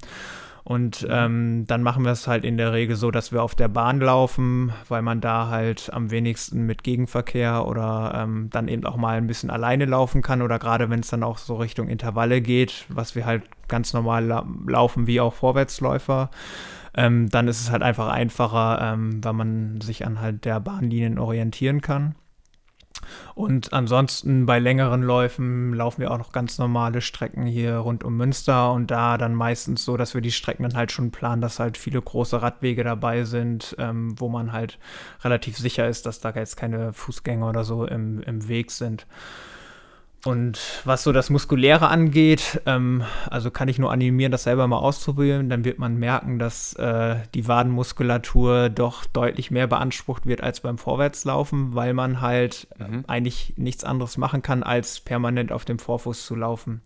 Und 0.64 1.04
mhm. 1.04 1.10
ähm, 1.12 1.64
dann 1.68 1.84
machen 1.84 2.04
wir 2.04 2.14
es 2.14 2.28
halt 2.28 2.46
in 2.46 2.58
der 2.58 2.74
Regel 2.74 2.96
so, 2.96 3.12
dass 3.12 3.32
wir 3.32 3.44
auf 3.44 3.54
der 3.54 3.68
Bahn 3.68 4.00
laufen, 4.00 4.74
weil 4.88 5.04
man 5.04 5.22
da 5.22 5.50
halt 5.50 5.92
am 5.94 6.10
wenigsten 6.10 6.66
mit 6.66 6.84
Gegenverkehr 6.84 7.68
oder 7.68 8.14
ähm, 8.16 8.50
dann 8.50 8.68
eben 8.68 8.86
auch 8.86 8.96
mal 8.96 9.18
ein 9.18 9.28
bisschen 9.28 9.52
alleine 9.52 9.86
laufen 9.86 10.24
kann 10.24 10.42
oder 10.42 10.58
gerade 10.58 10.90
wenn 10.90 11.02
es 11.02 11.10
dann 11.10 11.22
auch 11.22 11.38
so 11.38 11.58
Richtung 11.58 11.90
Intervalle 11.90 12.42
geht, 12.42 12.86
was 12.90 13.14
wir 13.14 13.26
halt 13.26 13.44
ganz 13.68 13.94
normal 13.94 14.26
la 14.26 14.46
laufen 14.66 15.06
wie 15.06 15.20
auch 15.20 15.34
Vorwärtsläufer. 15.34 16.32
Ähm, 16.96 17.30
dann 17.30 17.48
ist 17.48 17.62
es 17.62 17.72
halt 17.72 17.82
einfach 17.82 18.10
einfacher, 18.10 18.80
ähm, 18.82 19.24
weil 19.24 19.34
man 19.34 19.82
sich 19.82 20.06
an 20.06 20.22
halt 20.22 20.46
der 20.46 20.60
Bahnlinien 20.60 21.18
orientieren 21.18 21.82
kann. 21.82 22.16
Und 23.36 23.74
ansonsten 23.74 24.46
bei 24.46 24.60
längeren 24.60 25.02
Läufen 25.02 25.74
laufen 25.74 26.02
wir 26.02 26.12
auch 26.12 26.18
noch 26.18 26.32
ganz 26.32 26.58
normale 26.58 27.02
Strecken 27.02 27.46
hier 27.46 27.78
rund 27.78 28.04
um 28.04 28.16
Münster 28.18 28.72
und 28.72 28.92
da 28.92 29.18
dann 29.18 29.34
meistens 29.34 29.84
so, 29.84 29.98
dass 29.98 30.14
wir 30.14 30.22
die 30.22 30.32
Strecken 30.32 30.64
dann 30.64 30.76
halt 30.76 30.92
schon 30.92 31.12
planen, 31.12 31.42
dass 31.42 31.60
halt 31.60 31.78
viele 31.78 32.02
große 32.02 32.42
Radwege 32.42 32.84
dabei 32.84 33.24
sind, 33.24 33.76
ähm, 33.80 34.20
wo 34.20 34.30
man 34.30 34.52
halt 34.52 34.80
relativ 35.24 35.58
sicher 35.58 35.88
ist, 35.88 36.06
dass 36.06 36.20
da 36.20 36.32
jetzt 36.32 36.58
keine 36.58 36.94
Fußgänger 36.94 37.50
oder 37.50 37.64
so 37.64 37.86
im, 37.86 38.22
im 38.22 38.48
Weg 38.48 38.72
sind. 38.72 39.08
Und 40.26 40.82
was 40.86 41.04
so 41.04 41.12
das 41.12 41.30
Muskuläre 41.30 41.90
angeht, 41.90 42.62
ähm, 42.66 43.04
also 43.30 43.52
kann 43.52 43.68
ich 43.68 43.78
nur 43.78 43.92
animieren, 43.92 44.32
das 44.32 44.44
selber 44.44 44.68
mal 44.68 44.78
auszuprobieren. 44.78 45.50
Dann 45.50 45.66
wird 45.66 45.80
man 45.80 45.98
merken, 45.98 46.40
dass 46.40 46.74
äh, 46.76 47.18
die 47.34 47.48
Wadenmuskulatur 47.48 48.70
doch 48.70 49.06
deutlich 49.06 49.52
mehr 49.52 49.68
beansprucht 49.68 50.26
wird 50.26 50.42
als 50.42 50.62
beim 50.62 50.78
Vorwärtslaufen, 50.78 51.76
weil 51.76 51.94
man 51.94 52.22
halt 52.22 52.68
mhm. 52.78 53.04
eigentlich 53.08 53.54
nichts 53.58 53.84
anderes 53.84 54.18
machen 54.18 54.42
kann, 54.42 54.64
als 54.64 55.02
permanent 55.02 55.52
auf 55.52 55.66
dem 55.66 55.78
Vorfuß 55.78 56.26
zu 56.26 56.36
laufen. 56.36 56.82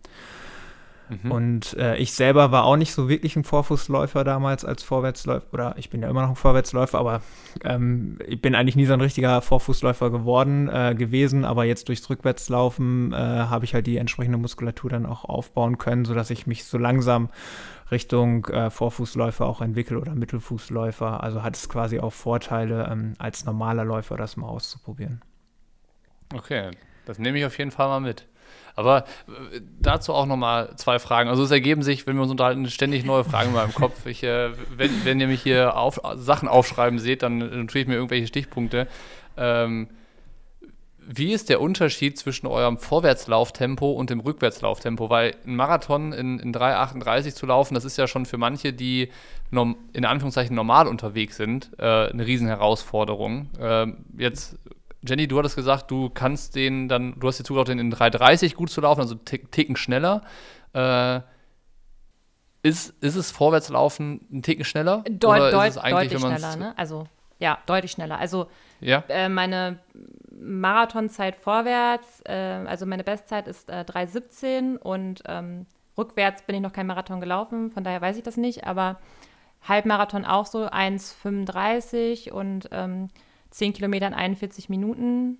Mhm. 1.09 1.31
Und 1.31 1.73
äh, 1.77 1.95
ich 1.97 2.13
selber 2.13 2.51
war 2.51 2.65
auch 2.65 2.75
nicht 2.75 2.93
so 2.93 3.07
wirklich 3.09 3.35
ein 3.35 3.43
Vorfußläufer 3.43 4.23
damals 4.23 4.65
als 4.65 4.83
Vorwärtsläufer, 4.83 5.45
oder 5.53 5.75
ich 5.77 5.89
bin 5.89 6.01
ja 6.01 6.09
immer 6.09 6.21
noch 6.21 6.29
ein 6.29 6.35
Vorwärtsläufer, 6.35 6.99
aber 6.99 7.21
ähm, 7.63 8.19
ich 8.27 8.41
bin 8.41 8.55
eigentlich 8.55 8.75
nie 8.75 8.85
so 8.85 8.93
ein 8.93 9.01
richtiger 9.01 9.41
Vorfußläufer 9.41 10.09
geworden, 10.09 10.69
äh, 10.69 10.95
gewesen, 10.95 11.45
aber 11.45 11.65
jetzt 11.65 11.87
durchs 11.87 12.09
Rückwärtslaufen 12.09 13.13
äh, 13.13 13.15
habe 13.15 13.65
ich 13.65 13.73
halt 13.73 13.87
die 13.87 13.97
entsprechende 13.97 14.37
Muskulatur 14.37 14.89
dann 14.89 15.05
auch 15.05 15.23
aufbauen 15.25 15.77
können, 15.77 16.05
sodass 16.05 16.29
ich 16.29 16.47
mich 16.47 16.65
so 16.65 16.77
langsam 16.77 17.29
Richtung 17.89 18.45
äh, 18.47 18.69
Vorfußläufer 18.69 19.45
auch 19.45 19.61
entwickle 19.61 19.99
oder 19.99 20.13
Mittelfußläufer. 20.13 21.23
Also 21.23 21.43
hat 21.43 21.55
es 21.55 21.69
quasi 21.69 21.99
auch 21.99 22.11
Vorteile, 22.11 22.89
ähm, 22.91 23.13
als 23.17 23.45
normaler 23.45 23.85
Läufer 23.85 24.17
das 24.17 24.35
mal 24.35 24.47
auszuprobieren. 24.47 25.21
Okay, 26.33 26.71
das 27.05 27.19
nehme 27.19 27.39
ich 27.39 27.45
auf 27.45 27.57
jeden 27.57 27.71
Fall 27.71 27.87
mal 27.87 28.01
mit. 28.01 28.27
Aber 28.75 29.05
äh, 29.27 29.61
dazu 29.79 30.13
auch 30.13 30.25
nochmal 30.25 30.75
zwei 30.75 30.99
Fragen. 30.99 31.29
Also 31.29 31.43
es 31.43 31.51
ergeben 31.51 31.81
sich, 31.81 32.05
wenn 32.05 32.15
wir 32.15 32.21
uns 32.21 32.31
unterhalten, 32.31 32.69
ständig 32.69 33.05
neue 33.05 33.23
Fragen 33.23 33.49
in 33.49 33.55
meinem 33.55 33.73
Kopf. 33.73 34.05
Ich, 34.05 34.23
äh, 34.23 34.51
wenn, 34.75 35.05
wenn, 35.05 35.19
ihr 35.19 35.27
mich 35.27 35.41
hier 35.41 35.75
auf, 35.75 35.99
Sachen 36.15 36.47
aufschreiben 36.47 36.99
seht, 36.99 37.23
dann 37.23 37.39
notiere 37.39 37.79
ich 37.79 37.87
mir 37.87 37.95
irgendwelche 37.95 38.27
Stichpunkte. 38.27 38.87
Ähm, 39.35 39.87
wie 41.09 41.31
ist 41.31 41.47
der 41.47 41.61
Unterschied 41.61 42.17
zwischen 42.19 42.47
eurem 42.47 42.77
Vorwärtslauftempo 42.77 43.91
und 43.91 44.09
dem 44.09 44.19
Rückwärtslauftempo? 44.19 45.09
Weil 45.09 45.35
ein 45.45 45.55
Marathon 45.55 46.11
in, 46.11 46.37
in 46.37 46.53
3,38 46.53 47.33
zu 47.33 47.45
laufen, 47.45 47.75
das 47.75 47.85
ist 47.85 47.97
ja 47.97 48.07
schon 48.07 48.25
für 48.25 48.37
manche, 48.37 48.73
die 48.73 49.09
in 49.49 50.05
Anführungszeichen 50.05 50.53
normal 50.53 50.85
unterwegs 50.87 51.37
sind, 51.37 51.71
äh, 51.79 52.09
eine 52.09 52.27
Riesenherausforderung. 52.27 53.47
Äh, 53.57 53.87
jetzt 54.17 54.57
Jenny, 55.07 55.27
du 55.27 55.37
hattest 55.39 55.55
gesagt, 55.55 55.89
du 55.89 56.09
kannst 56.09 56.55
den 56.55 56.87
dann, 56.87 57.19
du 57.19 57.27
hast 57.27 57.39
dir 57.39 57.43
zugetraut, 57.43 57.69
den 57.69 57.79
in 57.79 57.93
3,30 57.93 58.55
gut 58.55 58.69
zu 58.69 58.81
laufen, 58.81 59.01
also 59.01 59.15
Ticken 59.15 59.75
schneller. 59.75 60.21
Äh, 60.73 61.21
ist, 62.63 62.89
ist 63.01 63.15
es 63.15 63.31
Vorwärtslaufen 63.31 64.21
ein 64.31 64.41
Ticken 64.41 64.65
schneller? 64.65 65.03
Deut, 65.09 65.39
oder 65.39 65.51
deut, 65.51 65.75
deutlich 65.75 66.19
schneller, 66.19 66.55
ne? 66.55 66.73
Also, 66.77 67.07
ja, 67.39 67.57
deutlich 67.65 67.91
schneller. 67.91 68.19
Also, 68.19 68.47
ja. 68.81 69.03
äh, 69.07 69.29
meine 69.29 69.79
Marathonzeit 70.39 71.35
vorwärts, 71.35 72.21
äh, 72.25 72.33
also 72.33 72.85
meine 72.85 73.03
Bestzeit 73.03 73.47
ist 73.47 73.69
äh, 73.69 73.85
3,17 73.87 74.77
und 74.77 75.23
ähm, 75.27 75.65
rückwärts 75.97 76.43
bin 76.43 76.55
ich 76.55 76.61
noch 76.61 76.73
kein 76.73 76.87
Marathon 76.87 77.19
gelaufen, 77.19 77.71
von 77.71 77.83
daher 77.83 78.01
weiß 78.01 78.17
ich 78.17 78.23
das 78.23 78.37
nicht, 78.37 78.65
aber 78.65 78.99
Halbmarathon 79.67 80.25
auch 80.25 80.45
so 80.45 80.65
1,35 80.67 82.31
und 82.31 82.69
ähm, 82.71 83.09
10 83.51 83.73
Kilometer 83.73 84.07
in 84.07 84.13
41 84.13 84.69
Minuten. 84.69 85.37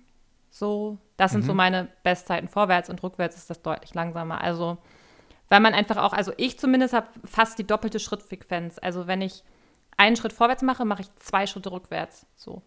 So, 0.50 0.98
das 1.16 1.32
sind 1.32 1.42
mhm. 1.42 1.46
so 1.46 1.54
meine 1.54 1.88
Bestzeiten. 2.02 2.48
Vorwärts 2.48 2.90
und 2.90 3.02
rückwärts 3.02 3.36
ist 3.36 3.50
das 3.50 3.62
deutlich 3.62 3.94
langsamer. 3.94 4.40
Also, 4.40 4.78
weil 5.48 5.60
man 5.60 5.74
einfach 5.74 5.96
auch, 5.98 6.12
also 6.12 6.32
ich 6.36 6.58
zumindest 6.58 6.94
habe 6.94 7.08
fast 7.24 7.58
die 7.58 7.66
doppelte 7.66 8.00
Schrittfrequenz. 8.00 8.78
Also, 8.80 9.06
wenn 9.06 9.22
ich 9.22 9.44
einen 9.96 10.16
Schritt 10.16 10.32
vorwärts 10.32 10.62
mache, 10.62 10.84
mache 10.84 11.02
ich 11.02 11.14
zwei 11.16 11.46
Schritte 11.46 11.72
rückwärts. 11.72 12.26
So. 12.36 12.62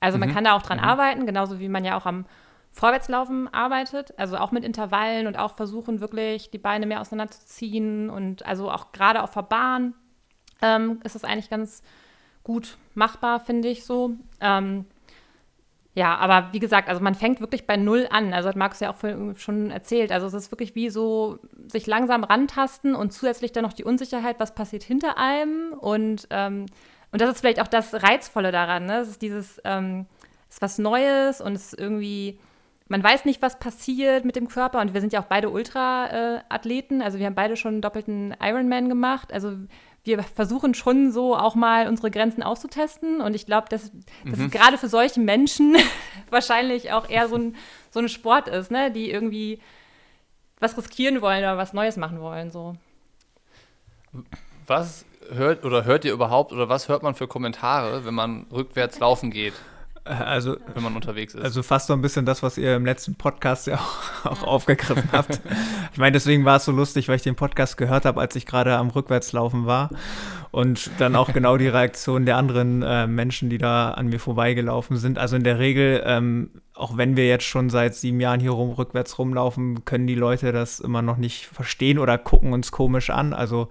Also, 0.00 0.16
mhm. 0.16 0.26
man 0.26 0.34
kann 0.34 0.44
da 0.44 0.56
auch 0.56 0.62
dran 0.62 0.78
mhm. 0.78 0.84
arbeiten, 0.84 1.26
genauso 1.26 1.60
wie 1.60 1.68
man 1.68 1.84
ja 1.84 1.96
auch 1.96 2.06
am 2.06 2.26
Vorwärtslaufen 2.72 3.52
arbeitet, 3.52 4.16
also 4.16 4.36
auch 4.36 4.52
mit 4.52 4.64
Intervallen 4.64 5.26
und 5.26 5.36
auch 5.36 5.56
versuchen, 5.56 6.00
wirklich 6.00 6.50
die 6.50 6.58
Beine 6.58 6.86
mehr 6.86 7.00
auseinanderzuziehen 7.00 8.08
und 8.10 8.46
also 8.46 8.70
auch 8.70 8.92
gerade 8.92 9.24
auf 9.24 9.32
der 9.32 9.42
Bahn 9.42 9.94
ähm, 10.62 11.00
ist 11.02 11.16
das 11.16 11.24
eigentlich 11.24 11.50
ganz 11.50 11.82
gut 12.44 12.76
machbar, 12.94 13.40
finde 13.40 13.68
ich 13.68 13.84
so. 13.84 14.12
Ähm, 14.40 14.86
ja, 15.94 16.16
aber 16.16 16.52
wie 16.52 16.60
gesagt, 16.60 16.88
also 16.88 17.02
man 17.02 17.14
fängt 17.14 17.40
wirklich 17.40 17.66
bei 17.66 17.76
Null 17.76 18.06
an. 18.10 18.32
Also 18.32 18.48
hat 18.48 18.56
Markus 18.56 18.80
ja 18.80 18.92
auch 18.92 19.36
schon 19.36 19.70
erzählt. 19.70 20.12
Also 20.12 20.28
es 20.28 20.34
ist 20.34 20.52
wirklich 20.52 20.74
wie 20.74 20.88
so 20.88 21.38
sich 21.66 21.86
langsam 21.86 22.22
rantasten 22.22 22.94
und 22.94 23.12
zusätzlich 23.12 23.52
dann 23.52 23.64
noch 23.64 23.72
die 23.72 23.84
Unsicherheit, 23.84 24.38
was 24.38 24.54
passiert 24.54 24.84
hinter 24.84 25.18
einem. 25.18 25.72
Und, 25.72 26.28
ähm, 26.30 26.66
und 27.10 27.20
das 27.20 27.30
ist 27.30 27.40
vielleicht 27.40 27.60
auch 27.60 27.68
das 27.68 27.92
Reizvolle 27.92 28.52
daran. 28.52 28.86
Ne? 28.86 28.98
Es 28.98 29.08
ist 29.08 29.22
dieses, 29.22 29.60
ähm, 29.64 30.06
es 30.48 30.56
ist 30.56 30.62
was 30.62 30.78
Neues 30.78 31.40
und 31.40 31.54
es 31.54 31.72
ist 31.72 31.80
irgendwie, 31.80 32.38
man 32.86 33.02
weiß 33.02 33.24
nicht, 33.24 33.42
was 33.42 33.58
passiert 33.58 34.24
mit 34.24 34.36
dem 34.36 34.46
Körper. 34.46 34.80
Und 34.80 34.94
wir 34.94 35.00
sind 35.00 35.12
ja 35.12 35.20
auch 35.20 35.26
beide 35.26 35.50
Ultra-Athleten. 35.50 37.02
also 37.02 37.18
wir 37.18 37.26
haben 37.26 37.34
beide 37.34 37.56
schon 37.56 37.74
einen 37.74 37.82
doppelten 37.82 38.34
Ironman 38.40 38.88
gemacht. 38.88 39.32
Also 39.32 39.56
wir 40.04 40.22
versuchen 40.22 40.74
schon 40.74 41.12
so 41.12 41.36
auch 41.36 41.54
mal 41.54 41.88
unsere 41.88 42.10
Grenzen 42.10 42.42
auszutesten. 42.42 43.20
Und 43.20 43.34
ich 43.34 43.46
glaube, 43.46 43.68
dass, 43.68 43.92
dass 44.24 44.38
mhm. 44.38 44.46
es 44.46 44.50
gerade 44.50 44.78
für 44.78 44.88
solche 44.88 45.20
Menschen 45.20 45.76
wahrscheinlich 46.30 46.92
auch 46.92 47.08
eher 47.08 47.28
so 47.28 47.36
ein, 47.36 47.56
so 47.90 48.00
ein 48.00 48.08
Sport 48.08 48.48
ist, 48.48 48.70
ne? 48.70 48.90
die 48.90 49.10
irgendwie 49.10 49.60
was 50.58 50.76
riskieren 50.76 51.22
wollen 51.22 51.40
oder 51.40 51.56
was 51.56 51.72
Neues 51.72 51.96
machen 51.96 52.20
wollen. 52.20 52.50
So. 52.50 52.76
Was 54.66 55.04
hört 55.30 55.64
oder 55.64 55.84
hört 55.84 56.04
ihr 56.04 56.12
überhaupt 56.12 56.52
oder 56.52 56.68
was 56.68 56.88
hört 56.88 57.02
man 57.02 57.14
für 57.14 57.28
Kommentare, 57.28 58.04
wenn 58.04 58.14
man 58.14 58.46
rückwärts 58.52 58.98
laufen 58.98 59.30
geht? 59.30 59.54
Also, 60.04 60.56
wenn 60.74 60.82
man 60.82 60.96
unterwegs 60.96 61.34
ist. 61.34 61.42
Also 61.42 61.62
fast 61.62 61.88
so 61.88 61.92
ein 61.92 62.00
bisschen 62.00 62.24
das, 62.24 62.42
was 62.42 62.56
ihr 62.56 62.74
im 62.74 62.84
letzten 62.84 63.14
Podcast 63.14 63.66
ja 63.66 63.76
auch, 64.24 64.26
auch 64.26 64.42
aufgegriffen 64.42 65.08
habt. 65.12 65.40
Ich 65.92 65.98
meine, 65.98 66.12
deswegen 66.12 66.44
war 66.44 66.56
es 66.56 66.64
so 66.64 66.72
lustig, 66.72 67.08
weil 67.08 67.16
ich 67.16 67.22
den 67.22 67.36
Podcast 67.36 67.76
gehört 67.76 68.04
habe, 68.04 68.20
als 68.20 68.34
ich 68.34 68.46
gerade 68.46 68.76
am 68.76 68.88
Rückwärtslaufen 68.88 69.66
war. 69.66 69.90
Und 70.50 70.90
dann 70.98 71.14
auch 71.14 71.32
genau 71.32 71.56
die 71.58 71.68
Reaktion 71.68 72.26
der 72.26 72.36
anderen 72.36 72.82
äh, 72.82 73.06
Menschen, 73.06 73.50
die 73.50 73.58
da 73.58 73.92
an 73.92 74.08
mir 74.08 74.18
vorbeigelaufen 74.18 74.96
sind. 74.96 75.18
Also 75.18 75.36
in 75.36 75.44
der 75.44 75.60
Regel, 75.60 76.02
ähm, 76.04 76.50
auch 76.74 76.96
wenn 76.96 77.16
wir 77.16 77.28
jetzt 77.28 77.44
schon 77.44 77.70
seit 77.70 77.94
sieben 77.94 78.20
Jahren 78.20 78.40
hier 78.40 78.50
rum, 78.50 78.70
rückwärts 78.70 79.18
rumlaufen, 79.18 79.84
können 79.84 80.08
die 80.08 80.16
Leute 80.16 80.50
das 80.50 80.80
immer 80.80 81.02
noch 81.02 81.18
nicht 81.18 81.46
verstehen 81.46 81.98
oder 81.98 82.18
gucken 82.18 82.52
uns 82.52 82.72
komisch 82.72 83.10
an. 83.10 83.32
Also 83.32 83.68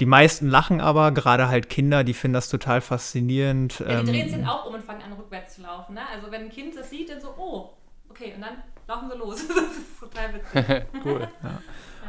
die 0.00 0.06
meisten 0.06 0.48
lachen 0.48 0.80
aber, 0.80 1.12
gerade 1.12 1.48
halt 1.48 1.68
Kinder, 1.68 2.04
die 2.04 2.14
finden 2.14 2.34
das 2.34 2.48
total 2.48 2.80
faszinierend. 2.80 3.80
Ja, 3.80 4.02
die 4.02 4.10
drehen 4.10 4.28
sich 4.28 4.38
ähm, 4.38 4.48
auch 4.48 4.66
um 4.66 4.74
und 4.74 4.84
fangen 4.84 5.02
an, 5.02 5.12
rückwärts 5.12 5.56
zu 5.56 5.62
laufen. 5.62 5.94
Ne? 5.94 6.00
Also 6.12 6.32
wenn 6.32 6.42
ein 6.42 6.50
Kind 6.50 6.74
das 6.76 6.88
sieht, 6.88 7.10
dann 7.10 7.20
so, 7.20 7.34
oh, 7.36 7.70
okay, 8.08 8.32
und 8.34 8.40
dann 8.40 8.54
laufen 8.88 9.10
sie 9.12 9.18
los. 9.18 9.46
das 9.48 9.56
ist 9.56 10.00
total 10.00 10.34
witzig. 10.34 10.86
cool. 11.04 11.28
Ja. 11.42 11.60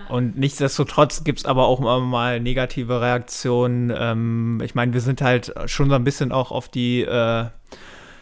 Und 0.09 0.37
nichtsdestotrotz 0.37 1.23
gibt 1.23 1.39
es 1.39 1.45
aber 1.45 1.67
auch 1.67 1.79
immer 1.79 1.99
mal 1.99 2.39
negative 2.39 3.01
Reaktionen. 3.01 3.93
Ähm, 3.95 4.61
ich 4.63 4.73
meine, 4.73 4.93
wir 4.93 5.01
sind 5.01 5.21
halt 5.21 5.53
schon 5.65 5.89
so 5.89 5.95
ein 5.95 6.03
bisschen 6.03 6.31
auch 6.31 6.51
auf 6.51 6.69
die 6.69 7.01
äh, 7.01 7.45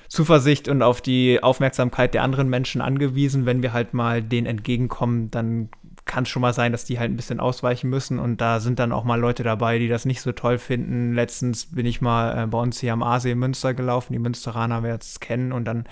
Zuversicht 0.07 0.67
und 0.67 0.81
auf 0.81 1.01
die 1.01 1.41
Aufmerksamkeit 1.43 2.15
der 2.15 2.23
anderen 2.23 2.49
Menschen 2.49 2.81
angewiesen. 2.81 3.45
Wenn 3.45 3.61
wir 3.61 3.73
halt 3.73 3.93
mal 3.93 4.23
denen 4.23 4.47
entgegenkommen, 4.47 5.29
dann 5.29 5.69
kann 6.09 6.23
es 6.23 6.29
schon 6.29 6.41
mal 6.41 6.53
sein, 6.53 6.71
dass 6.71 6.85
die 6.85 6.99
halt 6.99 7.11
ein 7.11 7.15
bisschen 7.15 7.39
ausweichen 7.39 7.89
müssen 7.89 8.17
und 8.19 8.41
da 8.41 8.59
sind 8.59 8.79
dann 8.79 8.91
auch 8.91 9.03
mal 9.03 9.19
Leute 9.19 9.43
dabei, 9.43 9.77
die 9.77 9.87
das 9.87 10.05
nicht 10.05 10.21
so 10.21 10.31
toll 10.31 10.57
finden. 10.57 11.13
Letztens 11.13 11.67
bin 11.67 11.85
ich 11.85 12.01
mal 12.01 12.43
äh, 12.43 12.47
bei 12.47 12.57
uns 12.57 12.79
hier 12.79 12.93
am 12.93 13.03
Aasee 13.03 13.31
in 13.31 13.39
Münster 13.39 13.73
gelaufen, 13.75 14.13
die 14.13 14.19
Münsteraner 14.19 14.81
werden 14.83 14.99
es 15.01 15.19
kennen 15.19 15.51
und 15.51 15.65
dann 15.65 15.85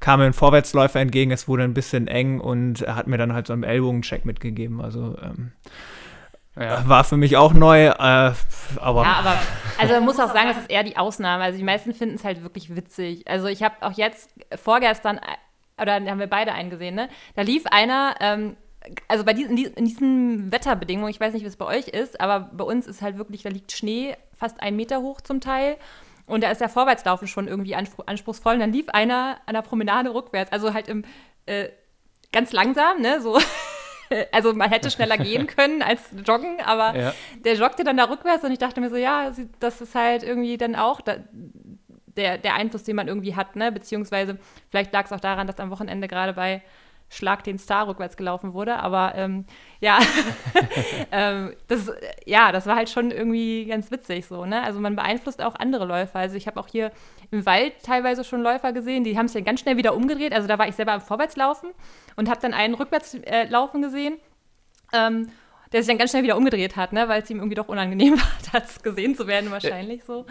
kam 0.00 0.20
mir 0.20 0.26
ein 0.26 0.32
Vorwärtsläufer 0.32 1.00
entgegen, 1.00 1.30
es 1.30 1.46
wurde 1.48 1.64
ein 1.64 1.74
bisschen 1.74 2.08
eng 2.08 2.40
und 2.40 2.80
er 2.80 2.96
hat 2.96 3.06
mir 3.06 3.18
dann 3.18 3.34
halt 3.34 3.46
so 3.46 3.52
einen 3.52 3.62
Ellbogencheck 3.62 4.24
mitgegeben. 4.24 4.80
Also 4.80 5.16
ähm, 5.22 5.52
Ja. 6.56 6.88
War 6.88 7.04
für 7.04 7.16
mich 7.16 7.36
auch 7.36 7.52
neu, 7.52 7.86
äh, 7.86 7.92
aber. 7.92 9.02
Ja, 9.02 9.12
aber 9.18 9.38
also 9.78 9.94
man 9.94 10.04
muss 10.04 10.18
auch 10.18 10.32
sagen, 10.32 10.48
das 10.48 10.58
ist 10.58 10.70
eher 10.70 10.82
die 10.82 10.96
Ausnahme. 10.96 11.44
Also 11.44 11.58
die 11.58 11.64
meisten 11.64 11.94
finden 11.94 12.16
es 12.16 12.24
halt 12.24 12.42
wirklich 12.42 12.74
witzig. 12.74 13.28
Also 13.28 13.46
ich 13.46 13.62
habe 13.62 13.76
auch 13.82 13.92
jetzt 13.92 14.30
vorgestern, 14.56 15.18
äh, 15.18 15.82
oder 15.82 15.94
haben 15.94 16.18
wir 16.18 16.26
beide 16.26 16.52
eingesehen, 16.52 16.96
ne? 16.96 17.08
Da 17.36 17.42
lief 17.42 17.64
einer, 17.66 18.16
ähm, 18.20 18.56
also 19.08 19.24
bei 19.24 19.32
diesen, 19.32 19.56
in 19.56 19.84
diesen 19.84 20.52
Wetterbedingungen, 20.52 21.10
ich 21.10 21.20
weiß 21.20 21.32
nicht, 21.32 21.42
wie 21.42 21.48
es 21.48 21.56
bei 21.56 21.66
euch 21.66 21.88
ist, 21.88 22.20
aber 22.20 22.50
bei 22.52 22.64
uns 22.64 22.86
ist 22.86 23.02
halt 23.02 23.18
wirklich, 23.18 23.42
da 23.42 23.50
liegt 23.50 23.72
Schnee 23.72 24.16
fast 24.36 24.62
einen 24.62 24.76
Meter 24.76 25.00
hoch 25.00 25.20
zum 25.20 25.40
Teil. 25.40 25.76
Und 26.26 26.44
da 26.44 26.50
ist 26.50 26.60
der 26.60 26.68
Vorwärtslaufen 26.68 27.26
schon 27.26 27.48
irgendwie 27.48 27.74
anspruchsvoll. 27.74 28.54
Und 28.54 28.60
dann 28.60 28.72
lief 28.72 28.88
einer 28.90 29.38
an 29.46 29.54
der 29.54 29.62
Promenade 29.62 30.12
rückwärts, 30.12 30.52
also 30.52 30.74
halt 30.74 30.88
im 30.88 31.04
äh, 31.46 31.70
ganz 32.32 32.52
langsam, 32.52 33.00
ne? 33.00 33.20
So. 33.20 33.38
also 34.32 34.52
man 34.52 34.70
hätte 34.70 34.90
schneller 34.90 35.16
gehen 35.16 35.46
können 35.56 35.82
als 35.82 36.10
joggen, 36.24 36.60
aber 36.64 36.96
ja. 36.96 37.14
der 37.44 37.54
joggte 37.54 37.82
dann 37.84 37.96
da 37.96 38.04
rückwärts 38.04 38.44
und 38.44 38.52
ich 38.52 38.58
dachte 38.58 38.80
mir 38.80 38.90
so, 38.90 38.96
ja, 38.96 39.32
das 39.58 39.80
ist 39.80 39.94
halt 39.94 40.22
irgendwie 40.22 40.58
dann 40.58 40.76
auch 40.76 41.00
da, 41.00 41.16
der, 42.16 42.36
der 42.36 42.54
Einfluss, 42.54 42.84
den 42.84 42.96
man 42.96 43.08
irgendwie 43.08 43.34
hat, 43.34 43.56
ne? 43.56 43.72
Beziehungsweise 43.72 44.38
vielleicht 44.70 44.92
lag 44.92 45.06
es 45.06 45.12
auch 45.12 45.20
daran, 45.20 45.46
dass 45.46 45.58
am 45.58 45.70
Wochenende 45.70 46.08
gerade 46.08 46.34
bei 46.34 46.62
Schlag 47.08 47.42
den 47.44 47.58
Star 47.58 47.88
rückwärts 47.88 48.16
gelaufen 48.16 48.52
wurde. 48.52 48.76
Aber 48.76 49.14
ähm, 49.14 49.46
ja, 49.80 49.98
ähm, 51.12 51.54
das, 51.66 51.90
ja, 52.26 52.52
das 52.52 52.66
war 52.66 52.76
halt 52.76 52.90
schon 52.90 53.10
irgendwie 53.10 53.66
ganz 53.66 53.90
witzig 53.90 54.26
so. 54.26 54.44
Ne? 54.44 54.62
Also 54.62 54.80
man 54.80 54.96
beeinflusst 54.96 55.42
auch 55.42 55.54
andere 55.54 55.84
Läufer. 55.84 56.18
Also 56.18 56.36
ich 56.36 56.46
habe 56.46 56.60
auch 56.60 56.68
hier 56.68 56.92
im 57.30 57.46
Wald 57.46 57.74
teilweise 57.82 58.24
schon 58.24 58.42
Läufer 58.42 58.72
gesehen, 58.72 59.04
die 59.04 59.16
haben 59.16 59.26
es 59.26 59.32
dann 59.32 59.44
ganz 59.44 59.60
schnell 59.60 59.76
wieder 59.76 59.94
umgedreht. 59.94 60.32
Also 60.32 60.48
da 60.48 60.58
war 60.58 60.68
ich 60.68 60.74
selber 60.74 60.92
am 60.92 61.00
Vorwärtslaufen 61.00 61.70
und 62.16 62.28
habe 62.28 62.40
dann 62.40 62.54
einen 62.54 62.74
Rückwärtslaufen 62.74 63.82
äh, 63.82 63.86
gesehen. 63.86 64.16
Ähm, 64.92 65.28
der 65.72 65.82
sich 65.82 65.88
dann 65.88 65.98
ganz 65.98 66.10
schnell 66.10 66.22
wieder 66.22 66.36
umgedreht 66.36 66.76
hat, 66.76 66.92
ne? 66.92 67.08
weil 67.08 67.22
es 67.22 67.30
ihm 67.30 67.38
irgendwie 67.38 67.54
doch 67.54 67.68
unangenehm 67.68 68.14
war, 68.18 68.28
das 68.52 68.82
gesehen 68.82 69.14
zu 69.14 69.26
werden 69.26 69.50
wahrscheinlich 69.50 70.04
so. 70.04 70.24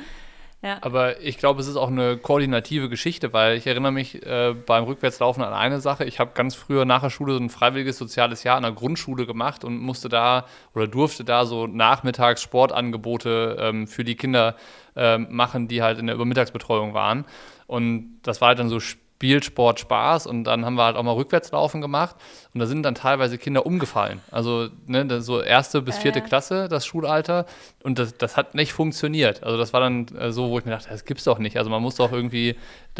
Ja. 0.63 0.79
Aber 0.81 1.21
ich 1.21 1.37
glaube, 1.37 1.61
es 1.61 1.67
ist 1.67 1.75
auch 1.75 1.89
eine 1.89 2.17
koordinative 2.17 2.89
Geschichte, 2.89 3.31
weil 3.31 3.57
ich 3.57 3.67
erinnere 3.67 3.91
mich 3.91 4.25
äh, 4.25 4.55
beim 4.65 4.85
Rückwärtslaufen 4.85 5.43
an 5.43 5.53
eine 5.53 5.79
Sache. 5.79 6.03
Ich 6.03 6.19
habe 6.19 6.31
ganz 6.33 6.55
früher 6.55 6.83
nach 6.83 7.01
der 7.01 7.11
Schule 7.11 7.33
so 7.33 7.39
ein 7.39 7.51
freiwilliges 7.51 7.97
soziales 7.97 8.43
Jahr 8.43 8.57
an 8.57 8.63
der 8.63 8.71
Grundschule 8.71 9.27
gemacht 9.27 9.63
und 9.63 9.77
musste 9.77 10.09
da 10.09 10.45
oder 10.73 10.87
durfte 10.87 11.23
da 11.23 11.45
so 11.45 11.67
nachmittags 11.67 12.41
Sportangebote 12.41 13.57
ähm, 13.59 13.87
für 13.87 14.03
die 14.03 14.15
Kinder 14.15 14.55
äh, 14.95 15.19
machen, 15.19 15.67
die 15.67 15.83
halt 15.83 15.99
in 15.99 16.07
der 16.07 16.15
Übermittagsbetreuung 16.15 16.95
waren. 16.95 17.25
Und 17.67 18.19
das 18.23 18.41
war 18.41 18.49
halt 18.49 18.59
dann 18.59 18.69
so 18.69 18.79
Spielsport 19.17 19.79
Spaß 19.79 20.27
und 20.27 20.43
dann 20.43 20.63
haben 20.63 20.75
wir 20.75 20.83
halt 20.83 20.95
auch 20.95 21.01
mal 21.01 21.13
Rückwärtslaufen 21.13 21.81
gemacht 21.81 22.15
und 22.53 22.59
da 22.59 22.67
sind 22.67 22.83
dann 22.83 22.93
teilweise 22.93 23.39
Kinder 23.39 23.65
umgefallen. 23.65 24.21
Also 24.29 24.67
ne, 24.85 25.21
so 25.21 25.41
erste 25.41 25.81
bis 25.81 25.97
vierte 25.97 26.19
äh. 26.19 26.21
Klasse, 26.21 26.67
das 26.67 26.85
Schulalter 26.85 27.47
und 27.81 27.97
das, 27.97 28.15
das 28.15 28.37
hat 28.37 28.53
nicht 28.53 28.73
funktioniert. 28.73 29.43
Also 29.43 29.57
das 29.57 29.73
war 29.73 29.79
dann 29.79 30.07
äh, 30.19 30.31
so, 30.31 30.51
wo 30.51 30.59
ich 30.59 30.65
mir 30.65 30.71
dachte, 30.71 30.89
das 30.89 31.03
gibt's 31.03 31.23
doch 31.23 31.39
nicht. 31.39 31.57
Also 31.57 31.71
man 31.71 31.81
muss 31.81 31.95
doch 31.95 32.11
irgendwie, 32.11 32.57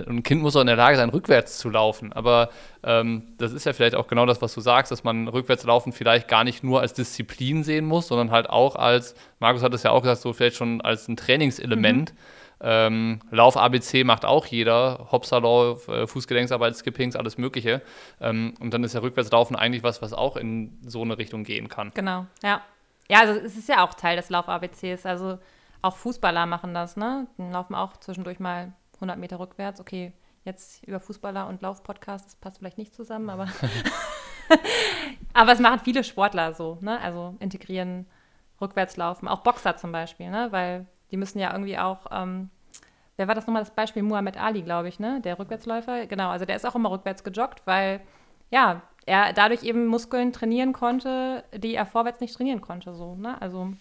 ein 0.08 0.24
Kind 0.24 0.42
muss 0.42 0.54
doch 0.54 0.62
in 0.62 0.68
der 0.68 0.76
Lage 0.76 0.98
sein, 0.98 1.10
rückwärts 1.10 1.60
zu 1.60 1.70
laufen. 1.70 2.12
Aber 2.12 2.50
ähm, 2.82 3.36
das 3.38 3.52
ist 3.52 3.68
ja 3.68 3.74
vielleicht 3.74 3.94
auch 3.94 4.08
genau 4.08 4.26
das, 4.26 4.42
was 4.42 4.56
du 4.56 4.62
sagst, 4.62 4.92
dass 4.92 5.04
man 5.04 5.28
Rückwärtslaufen 5.28 5.94
vielleicht 5.94 6.28
gar 6.28 6.44
nicht 6.44 6.64
nur 6.64 6.82
als 6.82 6.94
Disziplin 6.94 7.64
sehen 7.64 7.86
muss, 7.86 8.08
sondern 8.08 8.32
halt 8.32 8.50
auch 8.50 8.76
als, 8.76 9.14
Markus 9.40 9.62
hat 9.62 9.76
es 9.76 9.84
ja 9.84 9.92
auch 9.92 10.02
gesagt, 10.02 10.22
so 10.22 10.34
vielleicht 10.34 10.56
schon 10.56 10.82
als 10.82 11.08
ein 11.08 11.16
Trainingselement. 11.16 12.14
Mhm 12.14 12.37
ähm, 12.60 13.20
Lauf-ABC 13.30 14.04
macht 14.04 14.26
auch 14.26 14.46
jeder, 14.46 15.08
Hopserlauf, 15.12 15.88
äh, 15.88 16.08
Fußgelenksarbeit, 16.08 16.76
Skippings, 16.76 17.16
alles 17.16 17.38
Mögliche. 17.38 17.82
Ähm, 18.20 18.56
und 18.60 18.74
dann 18.74 18.84
ist 18.84 18.94
ja 18.94 19.02
Rückwärtslaufen 19.02 19.56
eigentlich 19.56 19.84
was, 19.84 20.02
was 20.02 20.14
auch 20.14 20.38
in 20.38 20.78
so 20.82 21.02
eine 21.02 21.18
Richtung 21.18 21.44
gehen 21.44 21.70
kann. 21.70 21.92
Genau, 21.94 22.26
ja. 22.44 22.62
Ja, 23.10 23.22
also 23.22 23.34
es 23.40 23.58
ist 23.58 23.70
ja 23.70 23.86
auch 23.86 23.94
Teil 23.94 24.18
des 24.18 24.30
Lauf-ABCs. 24.30 25.06
Also 25.06 25.40
auch 25.82 25.96
Fußballer 25.96 26.46
machen 26.46 26.74
das, 26.74 26.98
ne? 26.98 27.28
Die 27.38 27.44
laufen 27.44 27.76
auch 27.76 27.98
zwischendurch 27.98 28.40
mal 28.40 28.74
100 28.96 29.18
Meter 29.18 29.40
rückwärts. 29.40 29.80
Okay, 29.80 30.14
jetzt 30.44 30.84
über 30.86 31.00
Fußballer 31.00 31.48
und 31.48 31.62
Lauf-Podcast, 31.62 32.26
das 32.26 32.36
passt 32.36 32.58
vielleicht 32.58 32.78
nicht 32.78 32.96
zusammen, 32.96 33.30
aber, 33.30 33.48
aber 35.34 35.52
es 35.52 35.60
machen 35.60 35.80
viele 35.84 36.04
Sportler 36.04 36.54
so, 36.54 36.80
ne? 36.82 37.00
Also 37.02 37.36
integrieren 37.40 38.08
Rückwärtslaufen, 38.60 39.27
auch 39.27 39.42
Boxer 39.42 39.77
zum 39.77 39.92
Beispiel, 39.92 40.29
ne? 40.29 40.48
Weil 40.51 40.88
die 41.12 41.18
müssen 41.18 41.40
ja 41.40 41.51
irgendwie 41.51 41.77
auch, 41.77 42.08
ähm, 42.12 42.50
wer 43.18 43.27
war 43.27 43.36
das 43.36 43.46
nochmal 43.46 43.64
das 43.64 43.75
Beispiel? 43.75 44.03
Muhammad 44.03 44.38
Ali, 44.38 44.62
glaube 44.62 44.88
ich, 44.88 45.00
ne? 45.00 45.20
Der 45.24 45.38
Rückwärtsläufer. 45.38 46.06
Genau, 46.08 46.30
also 46.30 46.46
der 46.46 46.56
ist 46.56 46.66
auch 46.66 46.75
immer 46.75 46.92
rückwärts 46.92 47.24
gejoggt, 47.24 47.62
weil 47.66 48.00
ja, 48.50 48.82
er 49.06 49.34
dadurch 49.34 49.64
eben 49.64 49.88
Muskeln 49.88 50.32
trainieren 50.32 50.74
konnte, 50.74 51.44
die 51.56 51.75
er 51.75 51.86
vorwärts 51.86 52.22
nicht 52.22 52.36
trainieren 52.36 52.62
konnte. 52.62 52.94
So, 52.94 53.16
ne? 53.16 53.42
Also. 53.42 53.74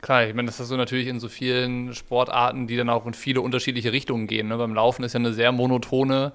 Klar, 0.00 0.26
ich 0.26 0.34
meine, 0.34 0.46
das 0.46 0.60
ist 0.60 0.68
so 0.68 0.76
natürlich 0.76 1.06
in 1.06 1.20
so 1.20 1.28
vielen 1.28 1.94
Sportarten, 1.94 2.66
die 2.66 2.76
dann 2.76 2.90
auch 2.90 3.06
in 3.06 3.14
viele 3.14 3.40
unterschiedliche 3.40 3.92
Richtungen 3.92 4.26
gehen. 4.26 4.48
Ne? 4.48 4.56
Beim 4.56 4.74
Laufen 4.74 5.02
ist 5.04 5.14
ja 5.14 5.20
eine 5.20 5.32
sehr 5.32 5.52
monotone 5.52 6.32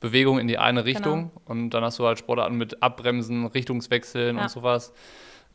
Bewegung 0.00 0.38
in 0.38 0.48
die 0.48 0.58
eine 0.58 0.84
Richtung 0.84 1.30
genau. 1.30 1.42
und 1.44 1.70
dann 1.70 1.84
hast 1.84 1.98
du 1.98 2.06
halt 2.06 2.18
Sportarten 2.18 2.56
mit 2.56 2.82
Abbremsen, 2.82 3.46
Richtungswechseln 3.46 4.36
ja. 4.36 4.42
und 4.42 4.48
sowas. 4.50 4.92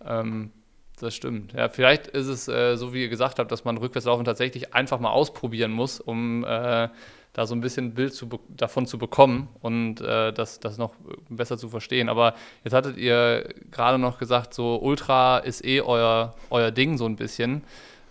Ähm, 0.06 0.52
das 1.00 1.16
stimmt. 1.16 1.54
Ja, 1.54 1.70
vielleicht 1.70 2.08
ist 2.08 2.28
es 2.28 2.48
äh, 2.48 2.76
so, 2.76 2.94
wie 2.94 3.02
ihr 3.02 3.10
gesagt 3.10 3.40
habt, 3.40 3.52
dass 3.52 3.66
man 3.66 3.78
Rückwärtslaufen 3.78 4.26
tatsächlich 4.26 4.74
einfach 4.74 5.00
mal 5.00 5.12
ausprobieren 5.12 5.72
muss, 5.72 6.00
um 6.00 6.44
äh, 6.44 6.90
da 7.34 7.46
so 7.46 7.54
ein 7.54 7.62
bisschen 7.62 7.94
Bild 7.94 8.16
zu 8.16 8.28
davon 8.50 8.88
zu 8.88 8.98
bekommen 8.98 9.48
und 9.62 10.02
äh, 10.02 10.34
das, 10.34 10.60
das 10.60 10.80
noch 10.80 10.96
besser 11.30 11.58
zu 11.58 11.70
verstehen. 11.70 12.10
Aber 12.10 12.34
jetzt 12.64 12.74
hattet 12.74 12.98
ihr 12.98 13.54
gerade 13.70 14.00
noch 14.00 14.18
gesagt, 14.18 14.56
so 14.56 14.78
Ultra 14.82 15.38
ist 15.38 15.64
eh 15.64 15.82
euer, 15.82 16.34
euer 16.50 16.72
Ding 16.72 16.98
so 16.98 17.06
ein 17.06 17.16
bisschen. 17.16 17.64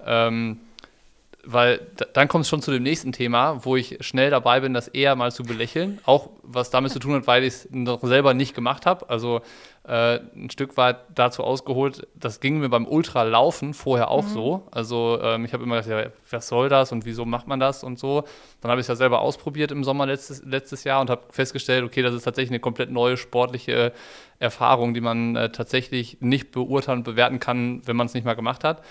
Ähm, 0.04 0.60
weil 1.46 1.80
dann 2.12 2.26
kommt 2.26 2.42
es 2.42 2.48
schon 2.48 2.60
zu 2.60 2.72
dem 2.72 2.82
nächsten 2.82 3.12
Thema, 3.12 3.64
wo 3.64 3.76
ich 3.76 3.98
schnell 4.00 4.30
dabei 4.30 4.60
bin, 4.60 4.74
das 4.74 4.88
eher 4.88 5.14
mal 5.14 5.30
zu 5.30 5.44
belächeln. 5.44 6.00
Auch 6.04 6.30
was 6.42 6.70
damit 6.70 6.90
zu 6.90 6.98
tun 6.98 7.14
hat, 7.14 7.26
weil 7.26 7.44
ich 7.44 7.54
es 7.54 7.68
noch 7.70 8.02
selber 8.02 8.34
nicht 8.34 8.54
gemacht 8.54 8.84
habe. 8.84 9.08
Also 9.08 9.42
äh, 9.86 10.18
ein 10.34 10.50
Stück 10.50 10.76
weit 10.76 10.98
dazu 11.14 11.44
ausgeholt, 11.44 12.08
das 12.14 12.40
ging 12.40 12.58
mir 12.58 12.68
beim 12.68 12.86
Ultralaufen 12.86 13.74
vorher 13.74 14.10
auch 14.10 14.24
mhm. 14.24 14.28
so. 14.28 14.68
Also 14.72 15.20
ähm, 15.22 15.44
ich 15.44 15.52
habe 15.52 15.62
immer 15.62 15.80
gedacht, 15.80 16.06
ja, 16.06 16.10
was 16.30 16.48
soll 16.48 16.68
das 16.68 16.90
und 16.90 17.04
wieso 17.04 17.24
macht 17.24 17.46
man 17.46 17.60
das 17.60 17.84
und 17.84 17.98
so. 17.98 18.24
Dann 18.60 18.70
habe 18.72 18.80
ich 18.80 18.84
es 18.84 18.88
ja 18.88 18.96
selber 18.96 19.20
ausprobiert 19.20 19.70
im 19.70 19.84
Sommer 19.84 20.06
letztes, 20.06 20.44
letztes 20.44 20.82
Jahr 20.82 21.00
und 21.00 21.10
habe 21.10 21.22
festgestellt, 21.30 21.84
okay, 21.84 22.02
das 22.02 22.14
ist 22.14 22.24
tatsächlich 22.24 22.50
eine 22.50 22.60
komplett 22.60 22.90
neue 22.90 23.16
sportliche 23.16 23.92
Erfahrung, 24.40 24.94
die 24.94 25.00
man 25.00 25.36
äh, 25.36 25.50
tatsächlich 25.50 26.18
nicht 26.20 26.50
beurteilen 26.50 26.98
und 26.98 27.04
bewerten 27.04 27.38
kann, 27.38 27.82
wenn 27.86 27.94
man 27.94 28.08
es 28.08 28.14
nicht 28.14 28.24
mal 28.24 28.34
gemacht 28.34 28.64
hat. 28.64 28.82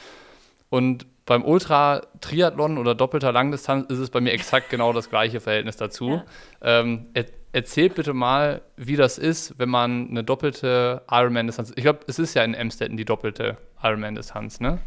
Und 0.69 1.05
beim 1.25 1.43
Ultra-Triathlon 1.43 2.77
oder 2.77 2.93
doppelter 2.93 3.31
Langdistanz 3.31 3.89
ist 3.89 3.99
es 3.99 4.09
bei 4.09 4.21
mir 4.21 4.31
exakt 4.31 4.69
genau 4.69 4.93
das 4.93 5.09
gleiche 5.09 5.39
Verhältnis 5.39 5.75
dazu. 5.77 6.09
Ja. 6.09 6.25
Ähm, 6.61 7.07
er, 7.13 7.25
erzählt 7.55 7.95
bitte 7.95 8.13
mal, 8.13 8.61
wie 8.75 8.97
das 8.97 9.17
ist, 9.17 9.57
wenn 9.57 9.69
man 9.69 10.09
eine 10.09 10.25
doppelte 10.25 11.03
Ironman-Distanz. 11.09 11.71
Ich 11.77 11.83
glaube, 11.83 11.99
es 12.05 12.19
ist 12.19 12.33
ja 12.33 12.43
in 12.43 12.53
Emstetten 12.53 12.97
die 12.97 13.05
doppelte 13.05 13.57
Ironman-Distanz, 13.81 14.59
ne? 14.59 14.79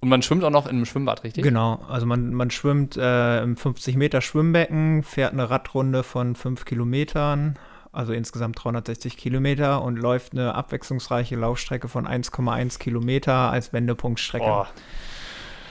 Und 0.00 0.08
man 0.08 0.22
schwimmt 0.22 0.44
auch 0.44 0.50
noch 0.50 0.66
in 0.66 0.76
einem 0.76 0.86
Schwimmbad, 0.86 1.24
richtig? 1.24 1.44
Genau, 1.44 1.80
also 1.88 2.04
man, 2.06 2.32
man 2.34 2.50
schwimmt 2.50 2.96
äh, 2.96 3.42
im 3.42 3.56
50 3.56 3.96
Meter 3.96 4.20
Schwimmbecken, 4.20 5.02
fährt 5.04 5.32
eine 5.32 5.50
Radrunde 5.50 6.02
von 6.02 6.34
5 6.34 6.64
Kilometern, 6.64 7.56
also 7.92 8.12
insgesamt 8.12 8.62
360 8.62 9.16
Kilometer 9.16 9.82
und 9.82 9.96
läuft 9.96 10.32
eine 10.32 10.54
abwechslungsreiche 10.54 11.36
Laufstrecke 11.36 11.88
von 11.88 12.06
1,1 12.06 12.78
Kilometer 12.78 13.34
als 13.34 13.72
Wendepunktstrecke. 13.72 14.46
Oh. 14.46 14.66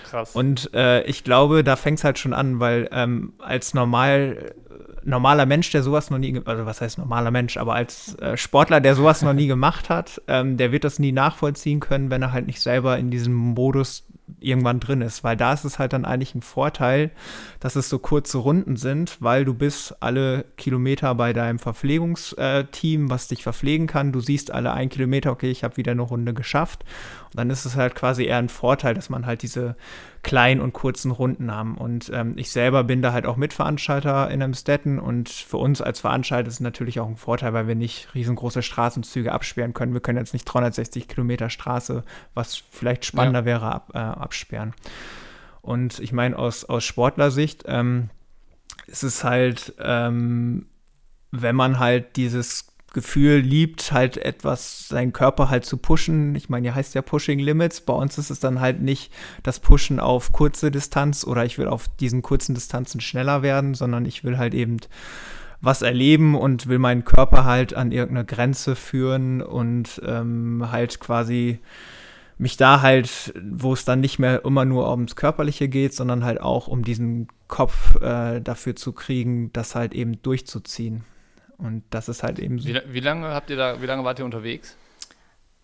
Krass. 0.10 0.36
Und 0.36 0.74
äh, 0.74 1.04
ich 1.04 1.24
glaube, 1.24 1.64
da 1.64 1.76
fängt 1.76 2.00
es 2.00 2.04
halt 2.04 2.20
schon 2.20 2.34
an, 2.34 2.60
weil 2.60 2.90
ähm, 2.92 3.34
als 3.40 3.74
normal 3.74 4.54
normaler 5.08 5.46
Mensch, 5.46 5.72
der 5.72 5.84
sowas 5.84 6.10
noch 6.10 6.18
nie, 6.18 6.42
also 6.44 6.66
was 6.66 6.82
heißt 6.82 6.98
normaler 6.98 7.32
Mensch, 7.32 7.56
aber 7.56 7.74
als 7.76 8.16
äh, 8.16 8.36
Sportler, 8.36 8.82
der 8.82 8.94
sowas 8.94 9.22
noch 9.22 9.34
nie 9.34 9.48
gemacht 9.48 9.90
hat, 9.90 10.22
ähm, 10.28 10.58
der 10.58 10.72
wird 10.72 10.84
das 10.84 11.00
nie 11.00 11.14
nachvollziehen 11.14 11.80
können, 11.80 12.12
wenn 12.12 12.22
er 12.22 12.34
halt 12.34 12.46
nicht 12.46 12.60
selber 12.62 12.98
in 12.98 13.10
diesem 13.10 13.34
Modus 13.34 14.04
irgendwann 14.40 14.80
drin 14.80 15.02
ist, 15.02 15.24
weil 15.24 15.38
da 15.38 15.54
ist 15.54 15.64
es 15.64 15.80
halt 15.80 15.94
dann 15.94 16.04
eigentlich 16.04 16.36
ein 16.36 16.42
Vorteil, 16.42 17.12
dass 17.60 17.76
es 17.76 17.88
so 17.90 17.98
kurze 17.98 18.40
Runden 18.40 18.76
sind, 18.76 19.18
weil 19.22 19.46
du 19.46 19.54
bist 19.54 19.96
alle 20.02 20.46
Kilometer 20.58 21.16
bei 21.16 21.32
deinem 21.34 21.60
Verpflegungsteam, 21.60 23.10
was 23.10 23.30
dich 23.30 23.44
verpflegen 23.44 23.88
kann. 23.88 24.12
Du 24.12 24.20
siehst 24.20 24.52
alle 24.52 24.74
ein 24.74 24.90
Kilometer, 24.90 25.32
okay, 25.32 25.50
ich 25.50 25.64
habe 25.64 25.78
wieder 25.78 25.94
eine 25.94 26.02
Runde 26.02 26.34
geschafft. 26.34 26.84
Und 27.28 27.38
dann 27.38 27.50
ist 27.50 27.66
es 27.66 27.76
halt 27.76 27.96
quasi 27.96 28.26
eher 28.26 28.38
ein 28.38 28.50
Vorteil, 28.50 28.94
dass 28.94 29.10
man 29.10 29.26
halt 29.26 29.42
diese 29.42 29.76
kleinen 30.24 30.62
und 30.62 30.74
kurzen 30.74 31.12
Runden 31.12 31.52
haben. 31.54 31.78
Und 31.78 32.12
ähm, 32.14 32.34
ich 32.38 32.52
selber 32.52 32.84
bin 32.84 33.02
da 33.02 33.14
halt 33.14 33.26
auch 33.26 33.38
Mitveranstalter 33.38 34.30
in 34.30 34.42
Amstetten 34.42 35.00
und 35.00 35.30
für 35.30 35.58
uns 35.58 35.82
als 35.82 36.00
Veranstalter 36.00 36.48
ist 36.48 36.56
es 36.56 36.60
natürlich 36.60 37.00
auch 37.00 37.08
ein 37.08 37.18
Vorteil, 37.18 37.54
weil 37.54 37.68
wir 37.68 37.76
nicht 37.76 38.14
riesengroße 38.14 38.62
Straßenzüge 38.62 39.32
absperren 39.32 39.74
können. 39.74 39.94
Wir 39.94 40.02
können 40.02 40.18
jetzt 40.18 40.34
nicht 40.34 40.46
360 40.46 41.08
Kilometer 41.08 41.50
Straße, 41.50 42.04
was 42.34 42.64
vielleicht 42.72 43.06
spannender 43.06 43.42
ja. 43.42 43.46
wäre, 43.46 43.72
ab, 43.72 43.92
äh, 43.94 44.00
absperren. 44.00 44.74
Und 45.62 46.00
ich 46.00 46.14
meine, 46.14 46.38
aus, 46.38 46.66
aus 46.66 46.84
Sportlersicht 46.84 47.64
ähm, 47.68 48.10
ist 48.86 49.04
es 49.04 49.24
halt, 49.24 49.74
ähm, 49.80 50.68
wenn 51.32 51.56
man 51.56 51.80
halt 51.80 52.16
dieses 52.16 52.67
Gefühl 52.94 53.38
liebt, 53.40 53.92
halt 53.92 54.18
etwas, 54.18 54.88
seinen 54.88 55.14
Körper 55.14 55.50
halt 55.50 55.66
zu 55.66 55.78
pushen. 55.78 56.36
Ich 56.36 56.50
meine, 56.50 56.68
hier 56.68 56.76
heißt 56.76 56.96
ja 56.96 57.02
Pushing 57.02 57.40
Limits. 57.40 57.82
Bei 57.82 57.94
uns 57.94 58.18
ist 58.18 58.30
es 58.30 58.40
dann 58.40 58.60
halt 58.60 58.82
nicht 58.82 59.12
das 59.44 59.60
Pushen 59.60 60.00
auf 60.00 60.32
kurze 60.32 60.72
Distanz 60.72 61.26
oder 61.26 61.46
ich 61.46 61.58
will 61.58 61.68
auf 61.68 61.88
diesen 62.00 62.22
kurzen 62.22 62.56
Distanzen 62.56 63.02
schneller 63.02 63.42
werden, 63.42 63.74
sondern 63.74 64.06
ich 64.06 64.24
will 64.24 64.38
halt 64.38 64.54
eben 64.54 64.78
was 65.62 65.82
erleben 65.82 66.36
und 66.36 66.68
will 66.68 66.80
meinen 66.80 67.04
Körper 67.04 67.46
halt 67.46 67.74
an 67.74 67.92
irgendeine 67.92 68.26
Grenze 68.26 68.76
führen 68.76 69.42
und 69.42 70.02
ähm, 70.06 70.68
halt 70.72 71.00
quasi 71.00 71.60
mich 72.38 72.58
da 72.58 72.82
halt, 72.82 73.34
wo 73.52 73.74
es 73.74 73.84
dann 73.84 74.00
nicht 74.00 74.20
mehr 74.20 74.46
immer 74.46 74.66
nur 74.66 74.90
ums 74.92 75.16
Körperliche 75.16 75.68
geht, 75.68 75.94
sondern 75.94 76.24
halt 76.24 76.40
auch 76.40 76.68
um 76.68 76.84
diesen 76.84 77.28
Kopf 77.48 77.96
äh, 78.02 78.40
dafür 78.42 78.76
zu 78.76 78.94
kriegen, 78.94 79.52
das 79.54 79.74
halt 79.74 79.94
eben 79.94 80.22
durchzuziehen. 80.22 81.04
Und 81.58 81.84
das 81.90 82.10
ist 82.10 82.24
halt 82.24 82.40
eben 82.40 82.60
so. 82.60 82.70
Wie, 82.70 82.82
wie, 82.88 83.00
lange 83.00 83.28
habt 83.30 83.50
ihr 83.50 83.58
da, 83.58 83.82
wie 83.82 83.86
lange 83.86 84.04
wart 84.04 84.20
ihr 84.20 84.26
unterwegs? 84.26 84.78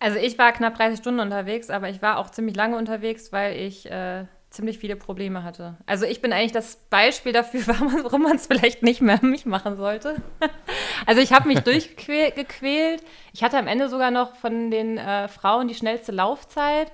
Also 0.00 0.18
ich 0.18 0.36
war 0.38 0.52
knapp 0.52 0.76
30 0.76 0.98
Stunden 0.98 1.20
unterwegs, 1.20 1.70
aber 1.70 1.88
ich 1.88 2.02
war 2.02 2.18
auch 2.18 2.30
ziemlich 2.30 2.56
lange 2.56 2.76
unterwegs, 2.76 3.32
weil 3.32 3.56
ich 3.56 3.90
äh, 3.90 4.26
ziemlich 4.50 4.78
viele 4.78 4.96
Probleme 4.96 5.42
hatte. 5.42 5.76
Also 5.86 6.04
ich 6.04 6.20
bin 6.20 6.32
eigentlich 6.32 6.52
das 6.52 6.76
Beispiel 6.90 7.32
dafür, 7.32 7.62
warum 8.02 8.22
man 8.22 8.36
es 8.36 8.46
vielleicht 8.46 8.82
nicht 8.82 9.00
mehr 9.00 9.18
mich 9.22 9.46
machen 9.46 9.76
sollte. 9.76 10.16
also 11.06 11.20
ich 11.20 11.32
habe 11.32 11.48
mich 11.48 11.60
durchgequält. 11.60 13.02
Ich 13.32 13.42
hatte 13.42 13.58
am 13.58 13.66
Ende 13.66 13.88
sogar 13.88 14.10
noch 14.10 14.34
von 14.36 14.70
den 14.70 14.98
äh, 14.98 15.28
Frauen 15.28 15.68
die 15.68 15.74
schnellste 15.74 16.12
Laufzeit. 16.12 16.90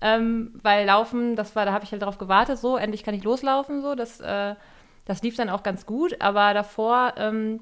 Ähm, 0.00 0.52
weil 0.62 0.86
Laufen, 0.86 1.36
das 1.36 1.56
war, 1.56 1.64
da 1.64 1.72
habe 1.72 1.84
ich 1.84 1.90
halt 1.90 2.02
darauf 2.02 2.18
gewartet, 2.18 2.58
so, 2.58 2.76
endlich 2.76 3.02
kann 3.02 3.14
ich 3.14 3.24
loslaufen, 3.24 3.80
so, 3.80 3.94
das, 3.94 4.20
äh, 4.20 4.54
das 5.06 5.22
lief 5.22 5.36
dann 5.36 5.48
auch 5.48 5.62
ganz 5.62 5.86
gut, 5.86 6.20
aber 6.20 6.52
davor, 6.52 7.14
ähm, 7.16 7.60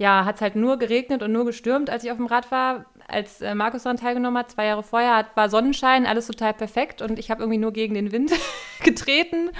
ja, 0.00 0.24
hat 0.24 0.36
es 0.36 0.40
halt 0.40 0.56
nur 0.56 0.78
geregnet 0.78 1.22
und 1.22 1.30
nur 1.30 1.44
gestürmt, 1.44 1.90
als 1.90 2.04
ich 2.04 2.10
auf 2.10 2.16
dem 2.16 2.24
Rad 2.24 2.50
war, 2.50 2.86
als 3.06 3.42
äh, 3.42 3.54
Markus 3.54 3.82
daran 3.82 3.98
teilgenommen 3.98 4.38
hat, 4.38 4.50
zwei 4.50 4.64
Jahre 4.64 4.82
vorher, 4.82 5.14
hat, 5.14 5.36
war 5.36 5.50
Sonnenschein, 5.50 6.06
alles 6.06 6.26
total 6.26 6.54
perfekt 6.54 7.02
und 7.02 7.18
ich 7.18 7.30
habe 7.30 7.42
irgendwie 7.42 7.58
nur 7.58 7.74
gegen 7.74 7.92
den 7.92 8.10
Wind 8.10 8.32
getreten 8.82 9.50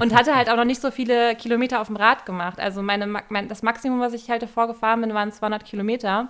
und 0.00 0.12
hatte 0.12 0.34
halt 0.34 0.50
auch 0.50 0.56
noch 0.56 0.64
nicht 0.64 0.80
so 0.80 0.90
viele 0.90 1.36
Kilometer 1.36 1.80
auf 1.80 1.86
dem 1.86 1.94
Rad 1.94 2.26
gemacht. 2.26 2.58
Also 2.58 2.82
meine, 2.82 3.06
mein, 3.06 3.46
das 3.46 3.62
Maximum, 3.62 4.00
was 4.00 4.14
ich 4.14 4.28
halt 4.28 4.42
davor 4.42 4.66
gefahren 4.66 5.00
bin, 5.00 5.14
waren 5.14 5.30
200 5.30 5.64
Kilometer. 5.64 6.26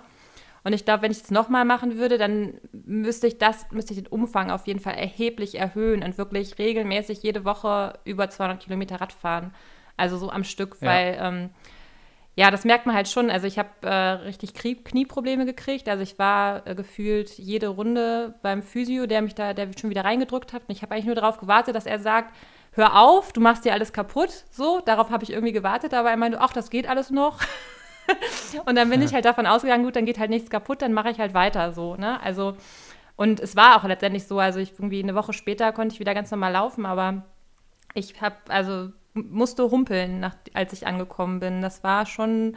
Und 0.63 0.73
ich 0.73 0.85
glaube, 0.85 1.01
wenn 1.01 1.11
ich 1.11 1.21
es 1.21 1.31
nochmal 1.31 1.65
machen 1.65 1.97
würde, 1.97 2.19
dann 2.19 2.59
müsste 2.71 3.25
ich 3.25 3.39
das, 3.39 3.71
müsste 3.71 3.93
ich 3.93 4.03
den 4.03 4.11
Umfang 4.11 4.51
auf 4.51 4.67
jeden 4.67 4.79
Fall 4.79 4.93
erheblich 4.93 5.55
erhöhen 5.55 6.03
und 6.03 6.19
wirklich 6.19 6.59
regelmäßig 6.59 7.23
jede 7.23 7.45
Woche 7.45 7.97
über 8.03 8.29
200 8.29 8.59
Kilometer 8.59 9.01
Rad 9.01 9.11
fahren. 9.11 9.55
Also 9.97 10.17
so 10.17 10.29
am 10.29 10.43
Stück, 10.43 10.77
ja. 10.81 10.87
weil 10.87 11.17
ähm, 11.19 11.49
ja, 12.35 12.51
das 12.51 12.65
merkt 12.65 12.85
man 12.85 12.95
halt 12.95 13.07
schon. 13.07 13.29
Also 13.29 13.47
ich 13.47 13.57
habe 13.57 13.69
äh, 13.81 13.93
richtig 13.93 14.53
Knie 14.53 14.75
Knieprobleme 14.75 15.45
gekriegt. 15.45 15.87
Also 15.87 16.03
ich 16.03 16.19
war 16.19 16.67
äh, 16.67 16.75
gefühlt 16.75 17.29
jede 17.37 17.69
Runde 17.69 18.35
beim 18.41 18.61
Physio, 18.61 19.05
der 19.05 19.21
mich 19.21 19.35
da, 19.35 19.53
der 19.53 19.67
mich 19.67 19.79
schon 19.79 19.89
wieder 19.89 20.03
reingedrückt 20.03 20.51
hat. 20.51 20.63
Und 20.67 20.75
ich 20.75 20.81
habe 20.81 20.93
eigentlich 20.93 21.05
nur 21.05 21.15
darauf 21.15 21.37
gewartet, 21.37 21.75
dass 21.75 21.85
er 21.85 21.99
sagt, 21.99 22.35
hör 22.73 22.99
auf, 22.99 23.31
du 23.31 23.39
machst 23.39 23.63
dir 23.63 23.73
alles 23.73 23.93
kaputt. 23.93 24.45
So, 24.51 24.81
darauf 24.81 25.09
habe 25.09 25.23
ich 25.23 25.31
irgendwie 25.31 25.53
gewartet. 25.53 25.93
Aber 25.93 26.09
er 26.09 26.17
meinte, 26.17 26.41
ach, 26.41 26.51
das 26.51 26.69
geht 26.69 26.89
alles 26.89 27.09
noch. 27.09 27.39
und 28.65 28.75
dann 28.75 28.89
bin 28.89 28.99
ja. 28.99 29.07
ich 29.07 29.13
halt 29.13 29.25
davon 29.25 29.47
ausgegangen, 29.47 29.85
gut, 29.85 29.95
dann 29.95 30.05
geht 30.05 30.19
halt 30.19 30.29
nichts 30.29 30.49
kaputt, 30.49 30.81
dann 30.81 30.93
mache 30.93 31.09
ich 31.09 31.19
halt 31.19 31.33
weiter 31.33 31.71
so. 31.71 31.95
Ne? 31.95 32.21
Also 32.21 32.55
und 33.15 33.39
es 33.39 33.55
war 33.55 33.77
auch 33.77 33.87
letztendlich 33.87 34.27
so. 34.27 34.39
Also 34.39 34.59
ich 34.59 34.73
irgendwie 34.73 35.01
eine 35.01 35.15
Woche 35.15 35.33
später 35.33 35.71
konnte 35.71 35.93
ich 35.93 35.99
wieder 35.99 36.13
ganz 36.13 36.31
normal 36.31 36.53
laufen, 36.53 36.85
aber 36.85 37.23
ich 37.93 38.21
habe 38.21 38.35
also 38.49 38.89
musste 39.15 39.71
humpeln, 39.71 40.19
nach, 40.19 40.35
als 40.53 40.73
ich 40.73 40.85
angekommen 40.85 41.39
bin. 41.39 41.61
Das 41.61 41.83
war 41.83 42.05
schon, 42.05 42.55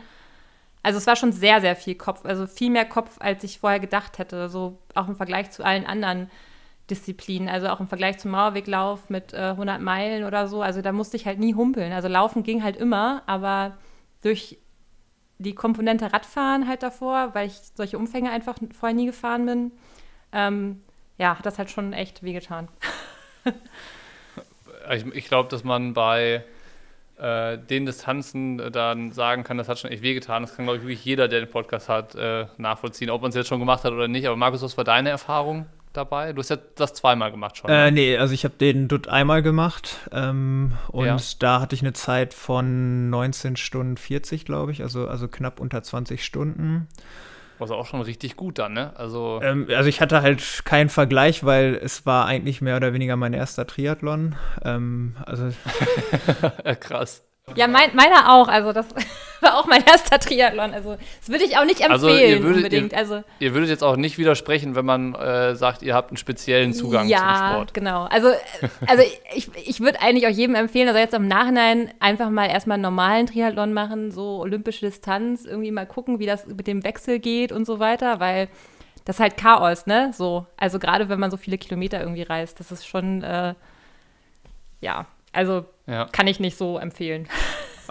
also 0.82 0.98
es 0.98 1.06
war 1.06 1.16
schon 1.16 1.32
sehr, 1.32 1.60
sehr 1.60 1.76
viel 1.76 1.94
Kopf, 1.94 2.24
also 2.24 2.46
viel 2.46 2.70
mehr 2.70 2.84
Kopf, 2.84 3.16
als 3.20 3.44
ich 3.44 3.60
vorher 3.60 3.80
gedacht 3.80 4.18
hätte, 4.18 4.48
so 4.48 4.78
auch 4.94 5.08
im 5.08 5.16
Vergleich 5.16 5.50
zu 5.50 5.64
allen 5.64 5.86
anderen 5.86 6.30
Disziplinen, 6.90 7.48
also 7.48 7.68
auch 7.68 7.80
im 7.80 7.88
Vergleich 7.88 8.18
zum 8.18 8.32
Mauerweglauf 8.32 9.10
mit 9.10 9.34
äh, 9.34 9.50
100 9.50 9.80
Meilen 9.80 10.24
oder 10.24 10.48
so, 10.48 10.62
also 10.62 10.82
da 10.82 10.92
musste 10.92 11.16
ich 11.16 11.26
halt 11.26 11.38
nie 11.38 11.54
humpeln. 11.54 11.92
Also 11.92 12.08
laufen 12.08 12.42
ging 12.42 12.62
halt 12.62 12.76
immer, 12.76 13.22
aber 13.26 13.76
durch 14.22 14.58
die 15.38 15.54
Komponente 15.54 16.12
Radfahren 16.12 16.66
halt 16.66 16.82
davor, 16.82 17.34
weil 17.34 17.46
ich 17.46 17.54
solche 17.74 17.98
Umfänge 17.98 18.30
einfach 18.30 18.56
vorher 18.76 18.96
nie 18.96 19.06
gefahren 19.06 19.46
bin, 19.46 19.72
ähm, 20.32 20.80
ja, 21.16 21.38
hat 21.38 21.46
das 21.46 21.58
halt 21.58 21.70
schon 21.70 21.92
echt 21.92 22.22
wehgetan. 22.22 22.68
ich, 24.94 25.06
ich 25.14 25.26
glaube, 25.26 25.48
dass 25.48 25.64
man 25.64 25.94
bei 25.94 26.44
äh, 27.18 27.58
den 27.58 27.86
Distanzen 27.86 28.60
äh, 28.60 28.70
dann 28.70 29.12
sagen 29.12 29.44
kann, 29.44 29.58
das 29.58 29.68
hat 29.68 29.78
schon 29.78 29.90
echt 29.90 30.02
wehgetan. 30.02 30.42
Das 30.42 30.54
kann, 30.54 30.66
glaube 30.66 30.78
ich, 30.78 30.84
wirklich 30.84 31.04
jeder, 31.04 31.28
der 31.28 31.40
den 31.40 31.50
Podcast 31.50 31.88
hat, 31.88 32.14
äh, 32.14 32.46
nachvollziehen, 32.58 33.10
ob 33.10 33.22
man 33.22 33.30
es 33.30 33.34
jetzt 33.34 33.48
schon 33.48 33.58
gemacht 33.58 33.84
hat 33.84 33.92
oder 33.92 34.08
nicht. 34.08 34.26
Aber 34.26 34.36
Markus, 34.36 34.62
was 34.62 34.76
war 34.76 34.84
deine 34.84 35.10
Erfahrung 35.10 35.66
dabei? 35.92 36.32
Du 36.32 36.40
hast 36.40 36.50
ja 36.50 36.58
das 36.76 36.94
zweimal 36.94 37.30
gemacht 37.30 37.56
schon. 37.56 37.70
Äh, 37.70 37.86
ne? 37.86 37.92
nee, 37.92 38.16
also 38.16 38.34
ich 38.34 38.44
habe 38.44 38.54
den 38.54 38.88
Dutt 38.88 39.08
einmal 39.08 39.42
gemacht 39.42 40.08
ähm, 40.12 40.74
und 40.88 41.06
ja. 41.06 41.16
da 41.40 41.60
hatte 41.60 41.74
ich 41.74 41.82
eine 41.82 41.92
Zeit 41.92 42.34
von 42.34 43.10
19 43.10 43.56
Stunden 43.56 43.96
40, 43.96 44.44
glaube 44.44 44.72
ich, 44.72 44.82
also, 44.82 45.08
also 45.08 45.28
knapp 45.28 45.60
unter 45.60 45.82
20 45.82 46.24
Stunden. 46.24 46.86
Was 47.58 47.70
auch 47.70 47.86
schon 47.86 48.00
richtig 48.02 48.36
gut 48.36 48.58
dann, 48.58 48.72
ne? 48.72 48.92
Also, 48.96 49.40
ähm, 49.42 49.66
also 49.74 49.88
ich 49.88 50.00
hatte 50.00 50.22
halt 50.22 50.62
keinen 50.64 50.88
Vergleich, 50.88 51.44
weil 51.44 51.74
es 51.74 52.06
war 52.06 52.26
eigentlich 52.26 52.60
mehr 52.60 52.76
oder 52.76 52.92
weniger 52.92 53.16
mein 53.16 53.32
erster 53.32 53.66
Triathlon. 53.66 54.36
Ähm, 54.64 55.16
also 55.26 55.50
Krass. 56.80 57.27
Ja, 57.56 57.66
mein, 57.66 57.94
meiner 57.94 58.32
auch. 58.32 58.48
Also 58.48 58.72
das 58.72 58.86
war 59.40 59.58
auch 59.58 59.66
mein 59.66 59.84
erster 59.84 60.18
Triathlon. 60.18 60.72
Also 60.72 60.96
das 61.20 61.28
würde 61.28 61.44
ich 61.44 61.56
auch 61.56 61.64
nicht 61.64 61.80
empfehlen 61.80 61.92
also 61.92 62.08
ihr 62.08 62.42
würdet, 62.42 62.56
unbedingt. 62.56 62.92
Ihr, 62.92 62.98
also 62.98 63.22
ihr 63.38 63.54
würdet 63.54 63.70
jetzt 63.70 63.84
auch 63.84 63.96
nicht 63.96 64.18
widersprechen, 64.18 64.74
wenn 64.74 64.84
man 64.84 65.14
äh, 65.14 65.54
sagt, 65.54 65.82
ihr 65.82 65.94
habt 65.94 66.10
einen 66.10 66.16
speziellen 66.16 66.72
Zugang 66.72 67.08
ja, 67.08 67.18
zum 67.18 67.36
Sport. 67.36 67.70
Ja, 67.70 67.74
genau. 67.74 68.04
Also, 68.04 68.28
also 68.86 69.02
ich, 69.34 69.50
ich 69.66 69.80
würde 69.80 70.00
eigentlich 70.00 70.26
auch 70.26 70.36
jedem 70.36 70.54
empfehlen, 70.54 70.88
also 70.88 71.00
jetzt 71.00 71.14
im 71.14 71.28
Nachhinein 71.28 71.92
einfach 72.00 72.30
mal 72.30 72.46
erstmal 72.46 72.74
einen 72.74 72.82
normalen 72.82 73.26
Triathlon 73.26 73.72
machen, 73.72 74.10
so 74.10 74.38
olympische 74.40 74.86
Distanz, 74.86 75.44
irgendwie 75.44 75.70
mal 75.70 75.86
gucken, 75.86 76.18
wie 76.18 76.26
das 76.26 76.46
mit 76.46 76.66
dem 76.66 76.84
Wechsel 76.84 77.18
geht 77.18 77.52
und 77.52 77.64
so 77.64 77.78
weiter, 77.78 78.20
weil 78.20 78.48
das 79.04 79.16
ist 79.16 79.20
halt 79.20 79.36
Chaos, 79.38 79.86
ne? 79.86 80.10
So, 80.12 80.46
also 80.58 80.78
gerade 80.78 81.08
wenn 81.08 81.18
man 81.18 81.30
so 81.30 81.38
viele 81.38 81.56
Kilometer 81.56 82.00
irgendwie 82.00 82.22
reist, 82.22 82.60
das 82.60 82.70
ist 82.70 82.86
schon, 82.86 83.22
äh, 83.22 83.54
ja, 84.80 85.06
also 85.38 85.66
ja. 85.86 86.06
kann 86.10 86.26
ich 86.26 86.40
nicht 86.40 86.58
so 86.58 86.78
empfehlen. 86.78 87.28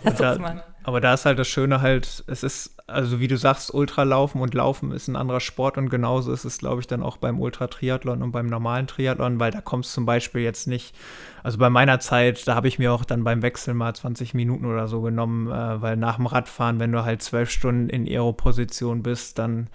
Aber 0.04 0.12
da, 0.12 0.64
aber 0.84 1.00
da 1.00 1.14
ist 1.14 1.26
halt 1.26 1.40
das 1.40 1.48
Schöne 1.48 1.80
halt, 1.80 2.26
es 2.28 2.44
ist, 2.44 2.76
also 2.88 3.22
wie 3.22 3.30
du 3.30 3.38
sagst, 3.38 3.74
Ultralaufen 3.74 4.42
und 4.42 4.54
Laufen 4.54 4.92
ist 4.92 5.08
ein 5.08 5.16
anderer 5.16 5.40
Sport 5.40 5.78
und 5.78 5.90
genauso 5.90 6.34
ist 6.34 6.44
es, 6.44 6.58
glaube 6.58 6.82
ich, 6.82 6.88
dann 6.88 7.02
auch 7.02 7.16
beim 7.16 7.40
Ultratriathlon 7.40 8.22
und 8.22 8.34
beim 8.34 8.48
normalen 8.48 8.86
Triathlon, 8.88 9.40
weil 9.40 9.52
da 9.52 9.62
kommst 9.62 9.94
zum 9.94 10.06
Beispiel 10.06 10.42
jetzt 10.42 10.68
nicht, 10.68 10.94
also 11.42 11.58
bei 11.58 11.70
meiner 11.70 12.02
Zeit, 12.02 12.46
da 12.50 12.56
habe 12.56 12.68
ich 12.68 12.80
mir 12.80 12.92
auch 12.92 13.06
dann 13.06 13.24
beim 13.24 13.42
Wechsel 13.42 13.74
mal 13.74 13.96
20 13.96 14.34
Minuten 14.34 14.66
oder 14.66 14.90
so 14.90 15.02
genommen, 15.02 15.48
äh, 15.48 15.82
weil 15.82 15.96
nach 15.96 16.18
dem 16.18 16.26
Radfahren, 16.26 16.82
wenn 16.82 16.92
du 16.92 17.06
halt 17.06 17.22
zwölf 17.22 17.50
Stunden 17.50 17.90
in 17.90 18.06
Aero-Position 18.06 19.04
bist, 19.04 19.40
dann 19.40 19.70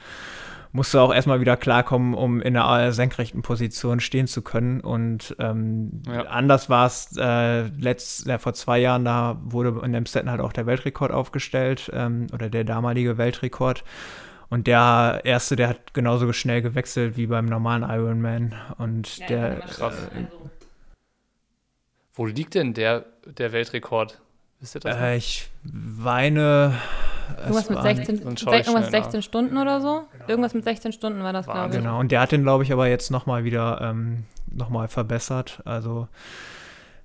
musst 0.72 0.94
du 0.94 0.98
auch 0.98 1.14
erstmal 1.14 1.40
wieder 1.40 1.56
klarkommen, 1.56 2.14
um 2.14 2.40
in 2.40 2.56
einer 2.56 2.92
senkrechten 2.92 3.42
Position 3.42 4.00
stehen 4.00 4.26
zu 4.26 4.42
können. 4.42 4.80
Und 4.80 5.36
ähm, 5.38 6.02
ja. 6.06 6.22
anders 6.22 6.70
war 6.70 6.86
es 6.86 7.14
äh, 7.16 7.62
letzt, 7.78 8.26
äh, 8.26 8.38
vor 8.38 8.54
zwei 8.54 8.78
Jahren, 8.78 9.04
da 9.04 9.38
wurde 9.44 9.80
in 9.84 9.94
Amstetten 9.94 10.30
halt 10.30 10.40
auch 10.40 10.52
der 10.52 10.66
Weltrekord 10.66 11.12
aufgestellt 11.12 11.90
ähm, 11.92 12.26
oder 12.32 12.48
der 12.48 12.64
damalige 12.64 13.18
Weltrekord. 13.18 13.84
Und 14.48 14.66
der 14.66 15.22
erste, 15.24 15.56
der 15.56 15.68
hat 15.68 15.94
genauso 15.94 16.30
schnell 16.32 16.62
gewechselt 16.62 17.16
wie 17.16 17.26
beim 17.26 17.46
normalen 17.46 17.82
Ironman. 17.82 18.54
Und 18.78 19.18
ja, 19.18 19.26
der. 19.26 19.60
Krass. 19.60 19.94
Äh, 20.14 20.26
Wo 22.14 22.26
liegt 22.26 22.54
denn 22.54 22.74
der, 22.74 23.06
der 23.26 23.52
Weltrekord? 23.52 24.20
Wisst 24.60 24.76
ihr 24.76 24.80
das? 24.80 24.96
Äh, 24.96 25.16
ich 25.16 25.48
weine. 25.64 26.74
Irgendwas 27.38 27.70
mit 27.70 27.82
16, 27.82 28.22
irgendwas 28.22 28.90
16 28.90 29.22
Stunden 29.22 29.58
oder 29.58 29.80
so? 29.80 30.02
Irgendwas 30.26 30.54
mit 30.54 30.64
16 30.64 30.92
Stunden 30.92 31.22
war 31.22 31.32
das, 31.32 31.46
glaube 31.46 31.70
ich. 31.70 31.76
Genau, 31.76 31.98
und 32.00 32.12
der 32.12 32.20
hat 32.20 32.32
den, 32.32 32.42
glaube 32.42 32.64
ich, 32.64 32.72
aber 32.72 32.88
jetzt 32.88 33.10
nochmal 33.10 33.44
wieder 33.44 33.80
ähm, 33.82 34.24
noch 34.50 34.88
verbessert. 34.88 35.60
Also 35.64 36.08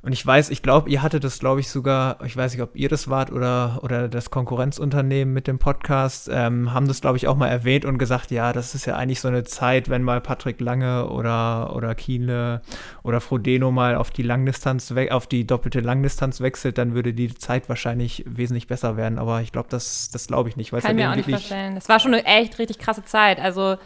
und 0.04 0.14
ich 0.14 0.26
weiß, 0.26 0.52
ich 0.52 0.62
glaube, 0.62 0.90
ihr 0.90 1.02
hattet 1.02 1.24
das, 1.24 1.40
glaube 1.40 1.60
ich, 1.60 1.70
sogar, 1.70 2.24
ich 2.24 2.38
weiß 2.38 2.54
nicht, 2.54 2.62
ob 2.62 2.76
ihr 2.76 2.88
das 2.88 3.10
wart 3.10 3.32
oder, 3.32 3.80
oder 3.82 4.08
das 4.08 4.30
Konkurrenzunternehmen 4.30 5.34
mit 5.34 5.48
dem 5.48 5.58
Podcast, 5.58 6.30
ähm, 6.32 6.72
haben 6.74 6.88
das, 6.88 7.02
glaube 7.02 7.18
ich, 7.18 7.28
auch 7.28 7.36
mal 7.36 7.48
erwähnt 7.48 7.84
und 7.84 7.98
gesagt, 7.98 8.30
ja, 8.32 8.54
das 8.54 8.76
ist 8.76 8.86
ja 8.86 8.96
eigentlich 8.96 9.20
so 9.20 9.28
eine 9.28 9.44
Zeit, 9.44 9.90
wenn 9.90 10.04
mal 10.04 10.22
Patrick 10.22 10.62
Lange 10.62 11.10
oder, 11.10 11.76
oder 11.76 11.96
Kienle 11.96 12.62
oder 13.04 13.20
Frodeno 13.20 13.72
mal 13.72 13.96
auf 13.96 14.12
die 14.12 14.22
Langdistanz, 14.22 14.94
auf 15.10 15.26
die 15.28 15.48
doppelte 15.48 15.80
Langdistanz 15.80 16.42
wechselt, 16.42 16.78
dann 16.78 16.94
würde 16.94 17.14
die 17.14 17.34
Zeit 17.34 17.68
wahrscheinlich 17.68 18.24
wesentlich 18.28 18.68
besser 18.68 18.98
werden. 18.98 19.18
Aber 19.18 19.42
ich 19.42 19.52
glaube, 19.52 19.68
das, 19.70 20.10
das 20.12 20.28
glaube 20.28 20.48
ich 20.50 20.58
nicht. 20.58 20.72
Kann 20.72 20.96
mir 20.96 21.12
auch 21.12 21.16
nicht 21.16 21.30
vorstellen. 21.30 21.76
Das 21.76 21.90
war 21.90 22.00
schon 22.00 22.14
eine 22.14 22.24
echt 22.24 22.60
richtig 22.60 22.78
krasse 22.78 23.04
Zeit. 23.04 23.40
Also, 23.40 23.78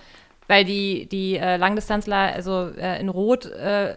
weil 0.47 0.65
die, 0.65 1.07
die 1.07 1.37
äh, 1.37 1.55
Langdistanzler, 1.55 2.33
also 2.33 2.69
äh, 2.77 2.99
in 2.99 3.09
Rot, 3.09 3.45
äh, 3.45 3.95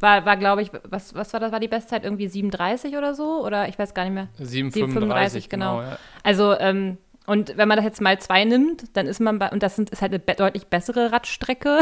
war, 0.00 0.24
war 0.24 0.36
glaube 0.36 0.62
ich, 0.62 0.70
was, 0.88 1.14
was 1.14 1.32
war 1.32 1.40
das, 1.40 1.52
war 1.52 1.60
die 1.60 1.68
Bestzeit? 1.68 2.04
Irgendwie 2.04 2.28
37 2.28 2.96
oder 2.96 3.14
so? 3.14 3.44
Oder 3.44 3.68
ich 3.68 3.78
weiß 3.78 3.94
gar 3.94 4.04
nicht 4.04 4.14
mehr. 4.14 4.28
7,35, 4.40 5.48
genau. 5.48 5.78
genau 5.78 5.82
ja. 5.82 5.98
Also, 6.22 6.58
ähm, 6.58 6.98
Und 7.26 7.56
wenn 7.56 7.68
man 7.68 7.76
das 7.76 7.84
jetzt 7.84 8.00
mal 8.00 8.18
zwei 8.18 8.44
nimmt, 8.44 8.96
dann 8.96 9.06
ist 9.06 9.20
man 9.20 9.38
bei, 9.38 9.50
und 9.50 9.62
das 9.62 9.76
sind, 9.76 9.90
ist 9.90 10.02
halt 10.02 10.12
eine 10.12 10.18
be 10.18 10.34
deutlich 10.34 10.66
bessere 10.66 11.12
Radstrecke 11.12 11.80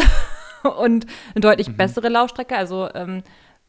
und 0.78 1.07
eine 1.35 1.40
deutlich 1.40 1.68
mhm. 1.68 1.76
bessere 1.76 2.09
Laufstrecke. 2.09 2.57
Also 2.57 2.88
ähm, 2.94 3.22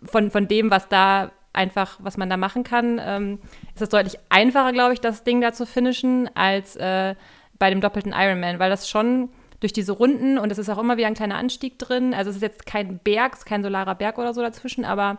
von, 0.03 0.31
von 0.31 0.47
dem, 0.47 0.71
was 0.71 0.89
da 0.89 1.31
einfach, 1.53 1.97
was 2.01 2.17
man 2.17 2.29
da 2.29 2.37
machen 2.37 2.63
kann, 2.63 2.99
ähm, 3.03 3.39
ist 3.75 3.81
es 3.81 3.89
deutlich 3.89 4.17
einfacher, 4.29 4.71
glaube 4.71 4.93
ich, 4.93 5.01
das 5.01 5.23
Ding 5.23 5.41
da 5.41 5.53
zu 5.53 5.65
finishen, 5.65 6.29
als 6.35 6.75
äh, 6.75 7.15
bei 7.57 7.69
dem 7.69 7.81
doppelten 7.81 8.13
Ironman, 8.15 8.59
weil 8.59 8.69
das 8.69 8.89
schon 8.89 9.29
durch 9.59 9.73
diese 9.73 9.91
Runden 9.91 10.37
und 10.37 10.51
es 10.51 10.57
ist 10.57 10.69
auch 10.69 10.77
immer 10.77 10.97
wieder 10.97 11.07
ein 11.07 11.15
kleiner 11.15 11.35
Anstieg 11.35 11.77
drin. 11.77 12.13
Also 12.13 12.29
es 12.29 12.37
ist 12.37 12.41
jetzt 12.41 12.65
kein 12.65 12.99
Berg, 12.99 13.33
es 13.33 13.39
ist 13.39 13.45
kein 13.45 13.63
solarer 13.63 13.95
Berg 13.95 14.17
oder 14.17 14.33
so 14.33 14.41
dazwischen, 14.41 14.85
aber 14.85 15.17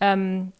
ähm, 0.00 0.52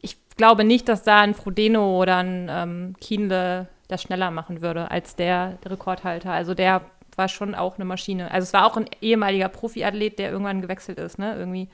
ich 0.00 0.16
glaube 0.36 0.64
nicht, 0.64 0.88
dass 0.88 1.02
da 1.02 1.20
ein 1.20 1.34
Frodeno 1.34 2.00
oder 2.00 2.18
ein 2.18 2.48
ähm, 2.50 2.96
Kienle 3.00 3.68
das 3.88 4.02
schneller 4.02 4.30
machen 4.30 4.62
würde 4.62 4.90
als 4.90 5.16
der, 5.16 5.58
Rekordhalter. 5.64 6.32
Also 6.32 6.54
der 6.54 6.82
war 7.16 7.28
schon 7.28 7.54
auch 7.54 7.76
eine 7.76 7.84
Maschine. 7.84 8.30
Also 8.30 8.44
es 8.44 8.52
war 8.52 8.66
auch 8.66 8.76
ein 8.76 8.86
ehemaliger 9.00 9.48
Profiathlet, 9.48 10.18
der 10.18 10.30
irgendwann 10.30 10.62
gewechselt 10.62 10.98
ist, 10.98 11.18
ne? 11.18 11.36
Irgendwie. 11.36 11.68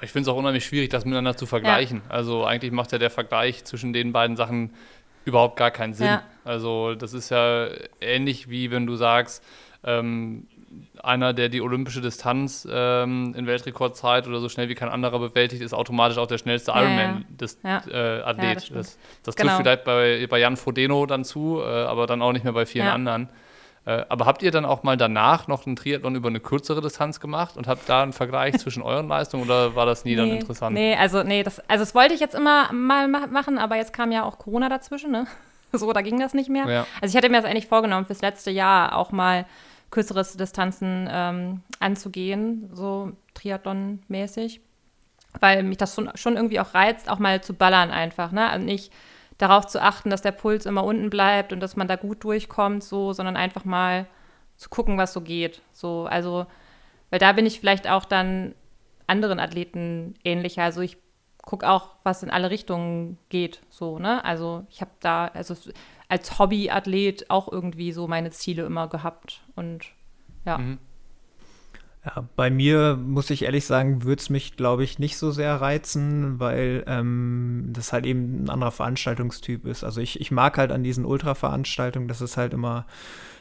Ich 0.00 0.10
finde 0.10 0.28
es 0.28 0.34
auch 0.34 0.38
unheimlich 0.38 0.64
schwierig, 0.64 0.90
das 0.90 1.04
miteinander 1.04 1.36
zu 1.36 1.46
vergleichen. 1.46 2.02
Ja. 2.08 2.14
Also 2.14 2.44
eigentlich 2.44 2.72
macht 2.72 2.92
ja 2.92 2.98
der 2.98 3.10
Vergleich 3.10 3.64
zwischen 3.64 3.92
den 3.92 4.12
beiden 4.12 4.36
Sachen 4.36 4.74
überhaupt 5.24 5.56
gar 5.56 5.70
keinen 5.70 5.94
Sinn. 5.94 6.06
Ja. 6.06 6.22
Also 6.44 6.94
das 6.94 7.12
ist 7.12 7.30
ja 7.30 7.68
ähnlich 8.00 8.50
wie 8.50 8.70
wenn 8.70 8.86
du 8.86 8.96
sagst, 8.96 9.44
ähm, 9.84 10.46
einer, 11.02 11.32
der 11.32 11.48
die 11.48 11.60
olympische 11.60 12.00
Distanz 12.00 12.66
ähm, 12.70 13.34
in 13.36 13.46
Weltrekordzeit 13.46 14.26
oder 14.26 14.40
so 14.40 14.48
schnell 14.48 14.68
wie 14.68 14.74
kein 14.74 14.88
anderer 14.88 15.18
bewältigt, 15.18 15.62
ist 15.62 15.74
automatisch 15.74 16.18
auch 16.18 16.26
der 16.26 16.38
schnellste 16.38 16.72
Ironman-Athlet. 16.72 17.58
Ja, 17.62 17.82
ja. 17.90 17.92
äh. 17.92 18.18
Ja, 18.20 18.54
das, 18.54 18.98
das, 19.22 19.36
genau. 19.36 19.48
trifft 19.48 19.62
vielleicht 19.62 19.84
bei, 19.84 20.26
bei 20.28 20.38
Jan 20.38 20.56
Frodeno 20.56 21.06
dann 21.06 21.24
zu, 21.24 21.60
äh, 21.60 21.66
aber 21.66 22.06
dann 22.06 22.22
auch 22.22 22.32
nicht 22.32 22.44
mehr 22.44 22.52
bei 22.52 22.66
vielen 22.66 22.86
anderen. 22.86 23.28
Äh, 23.84 24.04
aber 24.08 24.26
habt 24.26 24.42
ihr 24.42 24.52
dann 24.52 24.64
auch 24.64 24.84
mal 24.84 24.96
danach 24.96 25.48
noch 25.48 25.66
einen 25.66 25.74
Triathlon 25.74 26.14
über 26.14 26.28
eine 26.28 26.38
kürzere 26.38 26.80
Distanz 26.80 27.18
gemacht 27.18 27.56
und 27.56 27.66
habt 27.66 27.88
da 27.88 28.02
einen 28.02 28.12
Vergleich 28.12 28.56
zwischen 28.58 28.82
euren 28.82 29.08
Leistungen 29.08 29.42
oder 29.42 29.74
war 29.74 29.86
das 29.86 30.04
nie 30.04 30.12
nee, 30.12 30.16
dann 30.16 30.30
interessant? 30.30 30.74
Nee, 30.74 30.94
also 30.94 31.24
nee, 31.24 31.42
das, 31.42 31.58
also 31.68 31.82
das 31.82 31.94
wollte 31.94 32.14
ich 32.14 32.20
jetzt 32.20 32.36
immer 32.36 32.72
mal 32.72 33.08
machen, 33.08 33.58
aber 33.58 33.76
jetzt 33.76 33.92
kam 33.92 34.12
ja 34.12 34.22
auch 34.22 34.38
Corona 34.38 34.68
dazwischen, 34.68 35.10
ne? 35.10 35.26
So, 35.74 35.90
da 35.94 36.02
ging 36.02 36.20
das 36.20 36.34
nicht 36.34 36.50
mehr. 36.50 36.84
Also 37.00 37.12
ich 37.12 37.16
hatte 37.16 37.30
mir 37.30 37.40
das 37.40 37.50
eigentlich 37.50 37.66
vorgenommen, 37.66 38.04
fürs 38.04 38.20
letzte 38.20 38.50
Jahr 38.50 38.94
auch 38.94 39.10
mal 39.10 39.46
kürzere 39.92 40.24
Distanzen 40.24 41.08
ähm, 41.08 41.60
anzugehen, 41.78 42.70
so 42.72 43.12
Triathlon-mäßig, 43.34 44.60
weil 45.38 45.62
mich 45.62 45.76
das 45.76 45.94
schon, 45.94 46.10
schon 46.16 46.36
irgendwie 46.36 46.58
auch 46.58 46.74
reizt, 46.74 47.08
auch 47.08 47.20
mal 47.20 47.42
zu 47.42 47.54
ballern 47.54 47.90
einfach, 47.92 48.32
ne? 48.32 48.48
Also 48.50 48.64
nicht 48.64 48.92
darauf 49.38 49.66
zu 49.66 49.80
achten, 49.80 50.10
dass 50.10 50.22
der 50.22 50.32
Puls 50.32 50.66
immer 50.66 50.84
unten 50.84 51.10
bleibt 51.10 51.52
und 51.52 51.60
dass 51.60 51.76
man 51.76 51.88
da 51.88 51.96
gut 51.96 52.24
durchkommt, 52.24 52.82
so, 52.82 53.12
sondern 53.12 53.36
einfach 53.36 53.64
mal 53.64 54.06
zu 54.56 54.70
gucken, 54.70 54.98
was 54.98 55.12
so 55.12 55.20
geht. 55.20 55.60
So, 55.72 56.06
also, 56.06 56.46
weil 57.10 57.18
da 57.18 57.32
bin 57.32 57.46
ich 57.46 57.60
vielleicht 57.60 57.88
auch 57.88 58.04
dann 58.04 58.54
anderen 59.06 59.40
Athleten 59.40 60.14
ähnlicher. 60.24 60.62
Also 60.62 60.80
ich 60.80 60.96
gucke 61.42 61.68
auch, 61.68 61.90
was 62.02 62.22
in 62.22 62.30
alle 62.30 62.50
Richtungen 62.50 63.18
geht, 63.28 63.60
so, 63.68 63.98
ne? 63.98 64.24
Also 64.24 64.64
ich 64.70 64.80
habe 64.80 64.92
da, 65.00 65.26
also 65.34 65.54
als 66.12 66.38
Hobbyathlet 66.38 67.30
auch 67.30 67.50
irgendwie 67.50 67.90
so 67.90 68.06
meine 68.06 68.30
Ziele 68.30 68.64
immer 68.64 68.86
gehabt. 68.86 69.40
Und 69.56 69.86
ja. 70.44 70.58
Mhm. 70.58 70.78
Ja, 72.04 72.28
bei 72.36 72.50
mir 72.50 72.96
muss 72.96 73.30
ich 73.30 73.44
ehrlich 73.44 73.64
sagen, 73.64 74.02
würde 74.02 74.20
es 74.20 74.28
mich, 74.28 74.56
glaube 74.56 74.84
ich, 74.84 74.98
nicht 74.98 75.16
so 75.16 75.30
sehr 75.30 75.58
reizen, 75.60 76.38
weil 76.38 76.84
ähm, 76.86 77.70
das 77.70 77.94
halt 77.94 78.04
eben 78.04 78.44
ein 78.44 78.50
anderer 78.50 78.72
Veranstaltungstyp 78.72 79.64
ist. 79.64 79.84
Also 79.84 80.02
ich, 80.02 80.20
ich 80.20 80.30
mag 80.30 80.58
halt 80.58 80.70
an 80.70 80.84
diesen 80.84 81.06
Ultra-Veranstaltungen, 81.06 82.08
das 82.08 82.20
ist 82.20 82.36
halt 82.36 82.52
immer, 82.52 82.86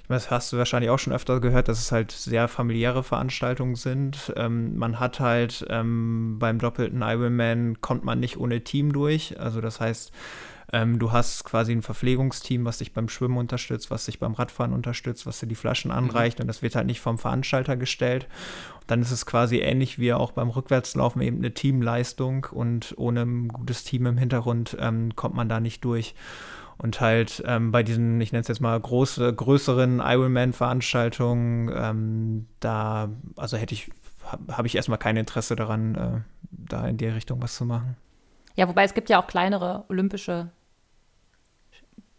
ich 0.03 0.09
meine, 0.09 0.21
das 0.21 0.31
hast 0.31 0.53
du 0.53 0.57
wahrscheinlich 0.57 0.91
auch 0.91 0.99
schon 0.99 1.11
öfter 1.11 1.41
gehört, 1.41 1.67
dass 1.67 1.79
es 1.79 1.91
halt 1.91 2.11
sehr 2.11 2.47
familiäre 2.47 3.03
Veranstaltungen 3.03 3.75
sind. 3.75 4.31
Ähm, 4.37 4.77
man 4.77 4.99
hat 4.99 5.19
halt 5.19 5.65
ähm, 5.69 6.37
beim 6.39 6.59
doppelten 6.59 7.01
Ironman 7.01 7.81
kommt 7.81 8.05
man 8.05 8.21
nicht 8.21 8.37
ohne 8.37 8.63
Team 8.63 8.93
durch. 8.93 9.37
Also 9.39 9.59
das 9.59 9.81
heißt, 9.81 10.13
ähm, 10.73 10.99
du 10.99 11.11
hast 11.11 11.43
quasi 11.43 11.71
ein 11.71 11.81
Verpflegungsteam, 11.81 12.65
was 12.65 12.77
dich 12.77 12.93
beim 12.93 13.09
Schwimmen 13.09 13.37
unterstützt, 13.37 13.91
was 13.91 14.05
dich 14.05 14.19
beim 14.19 14.33
Radfahren 14.33 14.73
unterstützt, 14.73 15.25
was 15.25 15.39
dir 15.39 15.47
die 15.47 15.55
Flaschen 15.55 15.91
mhm. 15.91 15.97
anreicht 15.97 16.39
mhm. 16.39 16.43
und 16.43 16.47
das 16.47 16.61
wird 16.61 16.75
halt 16.75 16.87
nicht 16.87 17.01
vom 17.01 17.17
Veranstalter 17.17 17.77
gestellt. 17.77 18.27
dann 18.87 19.01
ist 19.01 19.11
es 19.11 19.25
quasi 19.25 19.57
ähnlich 19.59 19.99
wie 19.99 20.13
auch 20.13 20.31
beim 20.31 20.49
Rückwärtslaufen 20.49 21.21
eben 21.21 21.37
eine 21.37 21.53
Teamleistung 21.53 22.47
und 22.51 22.93
ohne 22.97 23.21
ein 23.21 23.47
gutes 23.49 23.83
Team 23.83 24.05
im 24.05 24.17
Hintergrund 24.17 24.75
ähm, 24.79 25.15
kommt 25.15 25.35
man 25.35 25.49
da 25.49 25.59
nicht 25.59 25.83
durch. 25.85 26.15
Und 26.77 26.99
halt 26.99 27.43
ähm, 27.45 27.71
bei 27.71 27.83
diesen, 27.83 28.19
ich 28.21 28.31
nenne 28.31 28.41
es 28.41 28.47
jetzt 28.47 28.59
mal 28.59 28.79
große, 28.79 29.33
größeren 29.33 29.99
Ironman-Veranstaltungen, 29.99 31.71
ähm, 31.75 32.47
da, 32.59 33.09
also 33.37 33.55
hätte 33.55 33.75
ich, 33.75 33.91
habe 34.25 34.57
hab 34.57 34.65
ich 34.65 34.75
erstmal 34.75 34.97
kein 34.97 35.15
Interesse 35.15 35.55
daran, 35.55 35.95
äh, 35.95 36.21
da 36.49 36.87
in 36.87 36.97
die 36.97 37.05
Richtung 37.05 37.39
was 37.39 37.55
zu 37.55 37.65
machen. 37.65 37.97
Ja, 38.55 38.67
wobei 38.67 38.83
es 38.83 38.95
gibt 38.95 39.09
ja 39.09 39.21
auch 39.21 39.27
kleinere 39.27 39.85
olympische 39.89 40.49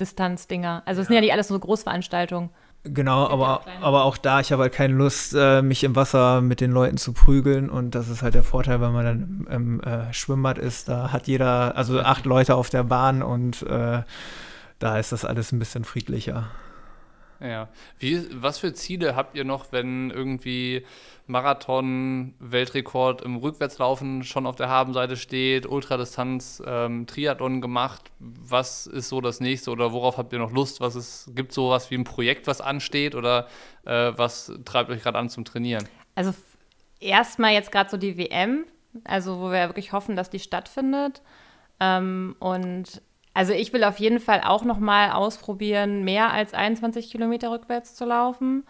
Distanzdinger. 0.01 0.83
Also 0.87 1.01
es 1.01 1.07
ja. 1.07 1.09
sind 1.09 1.15
ja 1.17 1.21
nicht 1.21 1.33
alles 1.33 1.49
so 1.49 1.59
Großveranstaltungen. 1.59 2.51
Genau, 2.85 3.29
aber, 3.29 3.63
aber 3.81 4.05
auch 4.05 4.17
da, 4.17 4.41
ich 4.41 4.51
habe 4.51 4.63
halt 4.63 4.73
keine 4.73 4.95
Lust, 4.95 5.35
äh, 5.39 5.63
mich 5.63 5.85
im 5.85 5.95
Wasser 5.95 6.41
mit 6.41 6.61
den 6.61 6.73
Leuten 6.73 6.97
zu 6.97 7.13
prügeln. 7.13 7.71
Und 7.71 7.95
das 7.95 8.09
ist 8.09 8.23
halt 8.23 8.35
der 8.35 8.43
Vorteil, 8.43 8.81
wenn 8.81 8.93
man 8.93 9.05
dann 9.05 9.47
im, 9.49 9.79
im 9.79 9.81
äh, 9.81 10.13
Schwimmbad 10.13 10.59
ist. 10.59 10.89
Da 10.89 11.13
hat 11.13 11.29
jeder, 11.29 11.77
also 11.77 12.01
acht 12.01 12.25
Leute 12.25 12.57
auf 12.57 12.71
der 12.71 12.83
Bahn 12.83 13.23
und 13.23 13.63
äh, 13.63 14.03
da 14.81 14.99
ist 14.99 15.13
das 15.13 15.25
alles 15.25 15.53
ein 15.53 15.61
bisschen 15.61 15.85
friedlicher. 15.85 16.51
Ja. 17.43 17.69
Wie, 17.99 18.25
was 18.41 18.59
für 18.59 18.73
Ziele 18.73 19.17
habt 19.17 19.37
ihr 19.37 19.45
noch, 19.45 19.73
wenn 19.73 20.11
irgendwie 20.11 20.87
Marathon, 21.27 22.35
Weltrekord 22.39 23.23
im 23.23 23.37
Rückwärtslaufen 23.37 24.23
schon 24.23 24.47
auf 24.47 24.55
der 24.55 24.69
Habenseite 24.69 25.17
steht, 25.17 25.67
Ultradistanz, 25.67 26.63
ähm, 26.65 27.07
Triathlon 27.07 27.61
gemacht? 27.61 28.13
Was 28.19 28.87
ist 28.87 29.09
so 29.09 29.21
das 29.21 29.41
nächste 29.41 29.71
oder 29.73 29.93
worauf 29.93 30.19
habt 30.19 30.33
ihr 30.33 30.39
noch 30.39 30.53
Lust? 30.53 30.81
Was 30.81 30.95
ist, 30.95 31.33
gibt 31.35 31.51
es 31.51 31.57
sowas 31.57 31.91
wie 31.91 31.97
ein 31.97 32.05
Projekt, 32.05 32.47
was 32.47 32.61
ansteht 32.61 33.15
oder 33.15 33.49
äh, 33.85 34.13
was 34.15 34.53
treibt 34.65 34.91
euch 34.91 35.03
gerade 35.03 35.19
an 35.19 35.29
zum 35.29 35.45
Trainieren? 35.45 35.89
Also 36.15 36.33
erstmal 37.01 37.55
jetzt 37.55 37.73
gerade 37.73 37.91
so 37.91 37.97
die 37.97 38.17
WM, 38.17 38.67
also 39.05 39.41
wo 39.41 39.51
wir 39.51 39.69
wirklich 39.69 39.93
hoffen, 39.93 40.15
dass 40.15 40.31
die 40.31 40.39
stattfindet. 40.39 41.23
Ähm, 41.81 42.37
und 42.39 43.03
also 43.35 43.53
ich 43.53 43.73
will 43.73 43.85
auf 43.85 43.99
jeden 43.99 44.21
Fall 44.21 44.43
auch 44.45 44.65
noch 44.65 44.79
mal 44.79 45.13
ausprobieren, 45.13 46.05
mehr 46.05 46.33
als 46.33 46.55
21 46.55 47.11
Kilometer 47.11 47.51
rückwärts 47.51 47.95
zu 47.95 48.05
laufen. 48.05 48.65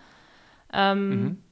Ähm, 0.72 1.08
mhm. 1.08 1.42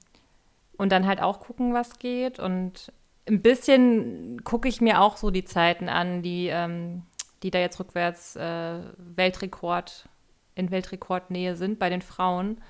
Und 0.77 0.93
dann 0.93 1.07
halt 1.07 1.21
auch 1.21 1.41
gucken, 1.41 1.75
was 1.75 1.99
geht. 1.99 2.39
Und 2.39 2.93
ein 3.29 3.43
bisschen 3.43 4.43
gucke 4.45 4.69
ich 4.69 4.81
mir 4.81 5.01
auch 5.01 5.17
so 5.17 5.31
die 5.31 5.45
Zeiten 5.45 5.89
an, 5.89 6.23
die, 6.23 6.49
ähm, 6.49 7.03
die 7.43 7.51
da 7.51 7.59
jetzt 7.59 7.81
rückwärts 7.81 8.37
äh, 8.37 8.81
Weltrekord, 8.97 10.09
in 10.55 10.71
Weltrekordnähe 10.71 11.57
sind 11.57 11.79
bei 11.79 11.91
den 11.91 12.03
Frauen. 12.03 12.61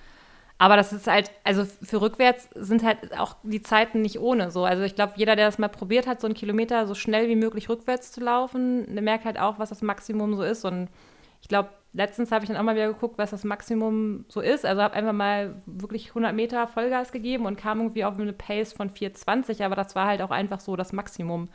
Aber 0.61 0.77
das 0.77 0.93
ist 0.93 1.07
halt, 1.07 1.31
also 1.43 1.65
für 1.65 2.03
rückwärts 2.03 2.51
sind 2.55 2.85
halt 2.85 3.19
auch 3.19 3.35
die 3.43 3.63
Zeiten 3.63 4.03
nicht 4.03 4.21
ohne 4.21 4.51
so. 4.51 4.67
Also 4.67 4.83
ich 4.83 4.95
glaube, 4.95 5.15
jeder, 5.17 5.35
der 5.35 5.47
das 5.47 5.57
mal 5.57 5.69
probiert 5.69 6.07
hat, 6.07 6.21
so 6.21 6.27
einen 6.27 6.35
Kilometer 6.35 6.87
so 6.87 6.95
schnell 6.95 7.31
wie 7.31 7.35
möglich 7.35 7.71
rückwärts 7.71 8.13
zu 8.13 8.21
laufen, 8.21 8.85
der 8.95 9.03
merkt 9.03 9.25
halt 9.25 9.39
auch, 9.39 9.59
was 9.59 9.71
das 9.71 9.81
Maximum 9.81 10.37
so 10.37 10.43
ist. 10.43 10.67
Und 10.67 10.91
ich 11.41 11.49
glaube, 11.49 11.71
letztens 11.95 12.31
habe 12.31 12.45
ich 12.45 12.51
dann 12.51 12.59
auch 12.59 12.63
mal 12.63 12.75
wieder 12.75 12.89
geguckt, 12.89 13.17
was 13.17 13.31
das 13.31 13.43
Maximum 13.43 14.27
so 14.29 14.43
ist. 14.43 14.67
Also 14.67 14.83
habe 14.83 14.93
einfach 14.93 15.15
mal 15.15 15.63
wirklich 15.65 16.09
100 16.09 16.35
Meter 16.35 16.67
Vollgas 16.67 17.11
gegeben 17.11 17.47
und 17.47 17.57
kam 17.57 17.79
irgendwie 17.79 18.05
auf 18.05 18.19
eine 18.19 18.35
Pace 18.35 18.75
von 18.75 18.91
4,20. 18.91 19.65
Aber 19.65 19.77
das 19.77 19.95
war 19.95 20.09
halt 20.09 20.21
auch 20.21 20.31
einfach 20.31 20.61
so 20.61 20.77
das 20.77 20.93
Maximum. 20.93 21.49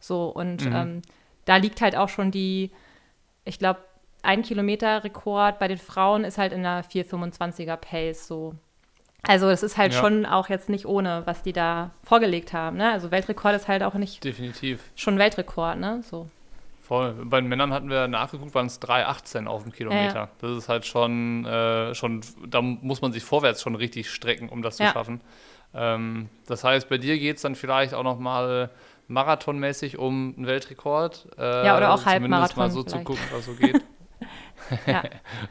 So 0.00 0.26
und 0.26 0.64
mhm. 0.64 0.74
ähm, 0.74 1.02
da 1.44 1.54
liegt 1.54 1.80
halt 1.80 1.94
auch 1.94 2.08
schon 2.08 2.32
die, 2.32 2.72
ich 3.44 3.60
glaube, 3.60 3.78
ein 4.24 4.42
Kilometer 4.42 5.04
Rekord 5.04 5.58
bei 5.58 5.68
den 5.68 5.78
Frauen 5.78 6.24
ist 6.24 6.38
halt 6.38 6.52
in 6.52 6.60
einer 6.60 6.84
4,25er 6.84 7.76
Pace 7.76 8.26
so. 8.26 8.54
Also 9.22 9.48
das 9.48 9.62
ist 9.62 9.76
halt 9.76 9.92
ja. 9.92 10.00
schon 10.00 10.24
auch 10.24 10.48
jetzt 10.48 10.68
nicht 10.68 10.86
ohne, 10.86 11.22
was 11.26 11.42
die 11.42 11.52
da 11.52 11.90
vorgelegt 12.04 12.52
haben. 12.52 12.78
Ne? 12.78 12.90
Also 12.90 13.10
Weltrekord 13.10 13.54
ist 13.54 13.68
halt 13.68 13.82
auch 13.82 13.94
nicht 13.94 14.24
definitiv 14.24 14.82
schon 14.96 15.18
Weltrekord, 15.18 15.78
ne? 15.78 16.02
So. 16.02 16.26
Voll. 16.80 17.14
Bei 17.24 17.40
den 17.40 17.48
Männern 17.48 17.72
hatten 17.72 17.88
wir 17.88 18.08
nachgeguckt, 18.08 18.54
waren 18.54 18.66
es 18.66 18.80
3,18 18.82 19.46
auf 19.46 19.62
dem 19.62 19.72
Kilometer. 19.72 20.14
Ja. 20.14 20.28
Das 20.40 20.50
ist 20.50 20.68
halt 20.68 20.86
schon, 20.86 21.44
äh, 21.44 21.94
schon, 21.94 22.22
da 22.48 22.62
muss 22.62 23.02
man 23.02 23.12
sich 23.12 23.22
vorwärts 23.22 23.62
schon 23.62 23.76
richtig 23.76 24.10
strecken, 24.10 24.48
um 24.48 24.62
das 24.62 24.76
zu 24.76 24.82
ja. 24.82 24.92
schaffen. 24.92 25.20
Ähm, 25.72 26.28
das 26.46 26.64
heißt, 26.64 26.88
bei 26.88 26.98
dir 26.98 27.16
geht 27.18 27.36
es 27.36 27.42
dann 27.42 27.54
vielleicht 27.54 27.94
auch 27.94 28.02
noch 28.02 28.18
mal 28.18 28.70
marathonmäßig 29.06 29.98
um 29.98 30.34
einen 30.36 30.46
Weltrekord. 30.46 31.28
Äh, 31.38 31.66
ja, 31.66 31.76
oder 31.76 31.92
auch 31.92 32.06
Halbmarathon. 32.06 32.48
Zumindest 32.48 32.56
mal 32.56 32.70
so 32.70 32.82
vielleicht. 32.82 32.98
zu 32.98 33.04
gucken, 33.04 33.24
was 33.32 33.44
so 33.46 33.52
geht. 33.52 33.82
ja. 34.86 35.02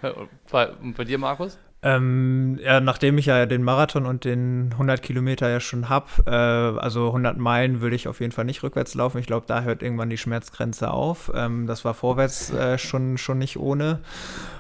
bei, 0.52 0.70
bei 0.96 1.04
dir, 1.04 1.18
Markus? 1.18 1.58
Ähm, 1.82 2.60
ja, 2.62 2.82
nachdem 2.82 3.18
ich 3.18 3.28
ja 3.28 3.46
den 3.46 3.64
Marathon 3.64 4.06
und 4.06 4.26
den 4.26 4.72
100 4.74 5.02
Kilometer 5.02 5.50
ja 5.50 5.62
schon 5.62 5.88
habe, 5.88 6.08
äh, 6.26 6.80
also 6.80 7.08
100 7.08 7.38
Meilen 7.38 7.80
würde 7.80 7.96
ich 7.96 8.10
auf 8.10 8.20
jeden 8.20 8.34
Fall 8.34 8.44
nicht 8.44 8.64
rückwärts 8.64 8.96
laufen. 8.96 9.18
Ich 9.18 9.28
glaube, 9.28 9.46
da 9.48 9.62
hört 9.62 9.82
irgendwann 9.82 10.10
die 10.10 10.18
Schmerzgrenze 10.18 10.92
auf. 10.92 11.32
Ähm, 11.34 11.68
das 11.68 11.86
war 11.86 11.94
vorwärts 11.94 12.52
äh, 12.52 12.78
schon, 12.78 13.18
schon 13.18 13.38
nicht 13.38 13.58
ohne. 13.58 14.02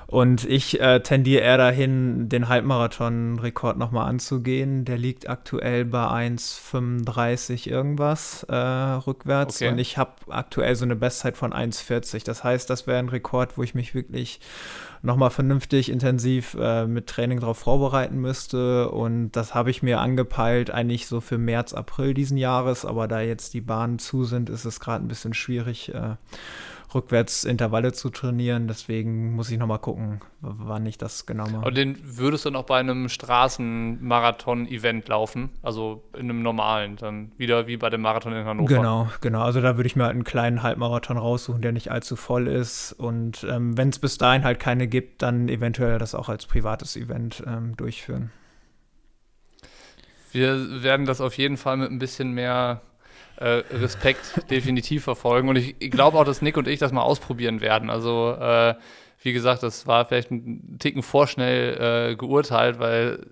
Und 0.09 0.43
ich 0.43 0.81
äh, 0.81 1.01
tendiere 1.01 1.43
eher 1.43 1.57
dahin, 1.59 2.29
den 2.29 2.49
Halbmarathon-Rekord 2.49 3.77
nochmal 3.77 4.09
anzugehen. 4.09 4.83
Der 4.83 4.97
liegt 4.97 5.29
aktuell 5.29 5.85
bei 5.85 6.03
1,35 6.31 7.69
irgendwas 7.69 8.41
äh, 8.49 8.55
rückwärts. 8.55 9.57
Okay. 9.57 9.71
Und 9.71 9.77
ich 9.77 9.99
habe 9.99 10.13
aktuell 10.29 10.75
so 10.75 10.83
eine 10.83 10.95
Bestzeit 10.95 11.37
von 11.37 11.53
1,40. 11.53 12.25
Das 12.25 12.43
heißt, 12.43 12.71
das 12.71 12.87
wäre 12.87 12.97
ein 12.97 13.09
Rekord, 13.09 13.55
wo 13.55 13.61
ich 13.61 13.75
mich 13.75 13.93
wirklich 13.93 14.39
nochmal 15.03 15.29
vernünftig 15.29 15.91
intensiv 15.91 16.57
äh, 16.59 16.87
mit 16.87 17.05
Training 17.05 17.41
darauf 17.41 17.59
vorbereiten 17.59 18.17
müsste. 18.17 18.89
Und 18.89 19.33
das 19.33 19.53
habe 19.53 19.69
ich 19.69 19.83
mir 19.83 19.99
angepeilt, 19.99 20.71
eigentlich 20.71 21.05
so 21.05 21.21
für 21.21 21.37
März, 21.37 21.75
April 21.75 22.15
diesen 22.15 22.37
Jahres. 22.37 22.83
Aber 22.83 23.07
da 23.07 23.21
jetzt 23.21 23.53
die 23.53 23.61
Bahnen 23.61 23.99
zu 23.99 24.23
sind, 24.23 24.49
ist 24.49 24.65
es 24.65 24.79
gerade 24.79 25.05
ein 25.05 25.07
bisschen 25.07 25.35
schwierig. 25.35 25.93
Äh, 26.89 26.93
rückwärts 26.93 27.43
Intervalle 27.43 27.93
zu 27.93 28.09
trainieren. 28.09 28.67
Deswegen 28.67 29.35
muss 29.35 29.49
ich 29.51 29.57
nochmal 29.57 29.79
gucken, 29.79 30.21
wann 30.41 30.85
ich 30.85 30.97
das 30.97 31.25
genau 31.25 31.47
mache. 31.49 31.65
Und 31.65 31.77
den 31.77 31.97
würdest 32.01 32.45
du 32.45 32.51
noch 32.51 32.63
bei 32.63 32.79
einem 32.79 33.09
Straßenmarathon-Event 33.09 35.07
laufen? 35.07 35.49
Also 35.61 36.03
in 36.13 36.21
einem 36.21 36.41
normalen, 36.41 36.95
dann 36.95 37.31
wieder 37.37 37.67
wie 37.67 37.77
bei 37.77 37.89
dem 37.89 38.01
Marathon 38.01 38.33
in 38.33 38.45
Hannover? 38.45 38.67
Genau, 38.67 39.07
genau. 39.21 39.41
Also 39.41 39.61
da 39.61 39.77
würde 39.77 39.87
ich 39.87 39.95
mir 39.95 40.03
halt 40.03 40.13
einen 40.13 40.23
kleinen 40.23 40.63
Halbmarathon 40.63 41.17
raussuchen, 41.17 41.61
der 41.61 41.71
nicht 41.71 41.91
allzu 41.91 42.15
voll 42.15 42.47
ist. 42.47 42.93
Und 42.93 43.45
ähm, 43.49 43.77
wenn 43.77 43.89
es 43.89 43.99
bis 43.99 44.17
dahin 44.17 44.43
halt 44.43 44.59
keine 44.59 44.87
gibt, 44.87 45.21
dann 45.21 45.49
eventuell 45.49 45.99
das 45.99 46.15
auch 46.15 46.29
als 46.29 46.45
privates 46.45 46.95
Event 46.95 47.43
ähm, 47.45 47.75
durchführen. 47.77 48.31
Wir 50.31 50.83
werden 50.83 51.05
das 51.07 51.21
auf 51.21 51.37
jeden 51.37 51.57
Fall 51.57 51.77
mit 51.77 51.89
ein 51.89 51.97
bisschen 51.97 52.33
mehr 52.33 52.81
äh, 53.39 53.63
Respekt 53.71 54.41
definitiv 54.51 55.03
verfolgen. 55.03 55.49
Und 55.49 55.55
ich, 55.55 55.75
ich 55.79 55.91
glaube 55.91 56.17
auch, 56.17 56.25
dass 56.25 56.41
Nick 56.41 56.57
und 56.57 56.67
ich 56.67 56.79
das 56.79 56.91
mal 56.91 57.01
ausprobieren 57.01 57.61
werden. 57.61 57.89
Also, 57.89 58.35
äh, 58.39 58.75
wie 59.21 59.33
gesagt, 59.33 59.63
das 59.63 59.87
war 59.87 60.05
vielleicht 60.05 60.31
ein 60.31 60.77
Ticken 60.79 61.03
vorschnell 61.03 62.11
äh, 62.11 62.15
geurteilt, 62.15 62.79
weil 62.79 63.25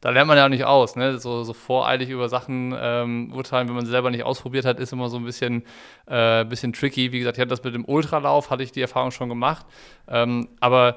da 0.00 0.10
lernt 0.10 0.28
man 0.28 0.38
ja 0.38 0.48
nicht 0.48 0.64
aus. 0.64 0.96
Ne? 0.96 1.18
So, 1.18 1.44
so 1.44 1.52
voreilig 1.52 2.08
über 2.08 2.28
Sachen 2.28 2.74
ähm, 2.78 3.32
urteilen, 3.34 3.68
wenn 3.68 3.74
man 3.74 3.84
sie 3.84 3.90
selber 3.90 4.10
nicht 4.10 4.24
ausprobiert 4.24 4.64
hat, 4.64 4.80
ist 4.80 4.92
immer 4.92 5.08
so 5.10 5.18
ein 5.18 5.24
bisschen, 5.24 5.64
äh, 6.06 6.44
bisschen 6.44 6.72
tricky. 6.72 7.12
Wie 7.12 7.18
gesagt, 7.18 7.36
ich 7.36 7.40
hatte 7.40 7.50
das 7.50 7.62
mit 7.62 7.74
dem 7.74 7.84
Ultralauf, 7.84 8.50
hatte 8.50 8.62
ich 8.62 8.72
die 8.72 8.80
Erfahrung 8.80 9.10
schon 9.10 9.28
gemacht. 9.28 9.66
Ähm, 10.08 10.48
aber 10.60 10.96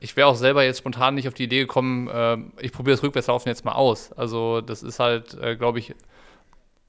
ich 0.00 0.16
wäre 0.16 0.26
auch 0.26 0.34
selber 0.34 0.64
jetzt 0.64 0.78
spontan 0.78 1.14
nicht 1.14 1.28
auf 1.28 1.34
die 1.34 1.44
Idee 1.44 1.60
gekommen, 1.60 2.08
äh, 2.08 2.36
ich 2.60 2.72
probiere 2.72 2.96
das 2.96 3.04
Rückwärtslaufen 3.04 3.48
jetzt 3.48 3.64
mal 3.64 3.72
aus. 3.72 4.12
Also 4.12 4.60
das 4.60 4.82
ist 4.82 4.98
halt, 4.98 5.34
äh, 5.40 5.56
glaube 5.56 5.78
ich, 5.78 5.94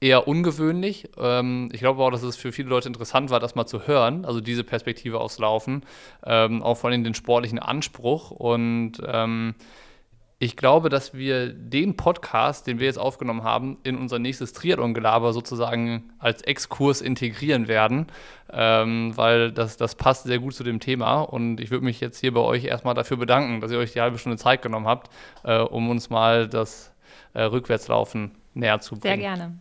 eher 0.00 0.28
ungewöhnlich. 0.28 1.08
Ähm, 1.18 1.68
ich 1.72 1.80
glaube 1.80 2.02
auch, 2.02 2.10
dass 2.10 2.22
es 2.22 2.36
für 2.36 2.52
viele 2.52 2.68
Leute 2.68 2.88
interessant 2.88 3.30
war, 3.30 3.40
das 3.40 3.54
mal 3.54 3.66
zu 3.66 3.86
hören, 3.86 4.24
also 4.24 4.40
diese 4.40 4.64
Perspektive 4.64 5.20
aufs 5.20 5.38
Laufen, 5.38 5.82
ähm, 6.24 6.62
auch 6.62 6.76
vor 6.76 6.90
allem 6.90 7.04
den 7.04 7.14
sportlichen 7.14 7.58
Anspruch. 7.58 8.30
Und 8.30 8.94
ähm, 9.06 9.54
ich 10.38 10.56
glaube, 10.56 10.90
dass 10.90 11.14
wir 11.14 11.48
den 11.48 11.96
Podcast, 11.96 12.66
den 12.66 12.78
wir 12.78 12.86
jetzt 12.86 12.98
aufgenommen 12.98 13.42
haben, 13.42 13.78
in 13.84 13.96
unser 13.96 14.18
nächstes 14.18 14.52
Triathlon-Gelaber 14.52 15.32
sozusagen 15.32 16.12
als 16.18 16.42
Exkurs 16.42 17.00
integrieren 17.00 17.68
werden, 17.68 18.08
ähm, 18.52 19.16
weil 19.16 19.50
das, 19.50 19.78
das 19.78 19.94
passt 19.94 20.24
sehr 20.24 20.38
gut 20.38 20.54
zu 20.54 20.62
dem 20.62 20.78
Thema. 20.78 21.22
Und 21.22 21.58
ich 21.58 21.70
würde 21.70 21.86
mich 21.86 22.00
jetzt 22.00 22.20
hier 22.20 22.34
bei 22.34 22.40
euch 22.40 22.64
erstmal 22.64 22.92
dafür 22.92 23.16
bedanken, 23.16 23.62
dass 23.62 23.72
ihr 23.72 23.78
euch 23.78 23.94
die 23.94 24.00
halbe 24.02 24.18
Stunde 24.18 24.36
Zeit 24.36 24.60
genommen 24.60 24.86
habt, 24.86 25.10
äh, 25.42 25.58
um 25.58 25.88
uns 25.88 26.10
mal 26.10 26.46
das 26.46 26.92
äh, 27.32 27.40
Rückwärtslaufen 27.40 28.32
näher 28.56 28.80
zu 28.80 28.98
bringen. 28.98 29.02
Sehr 29.02 29.18
gerne. 29.18 29.58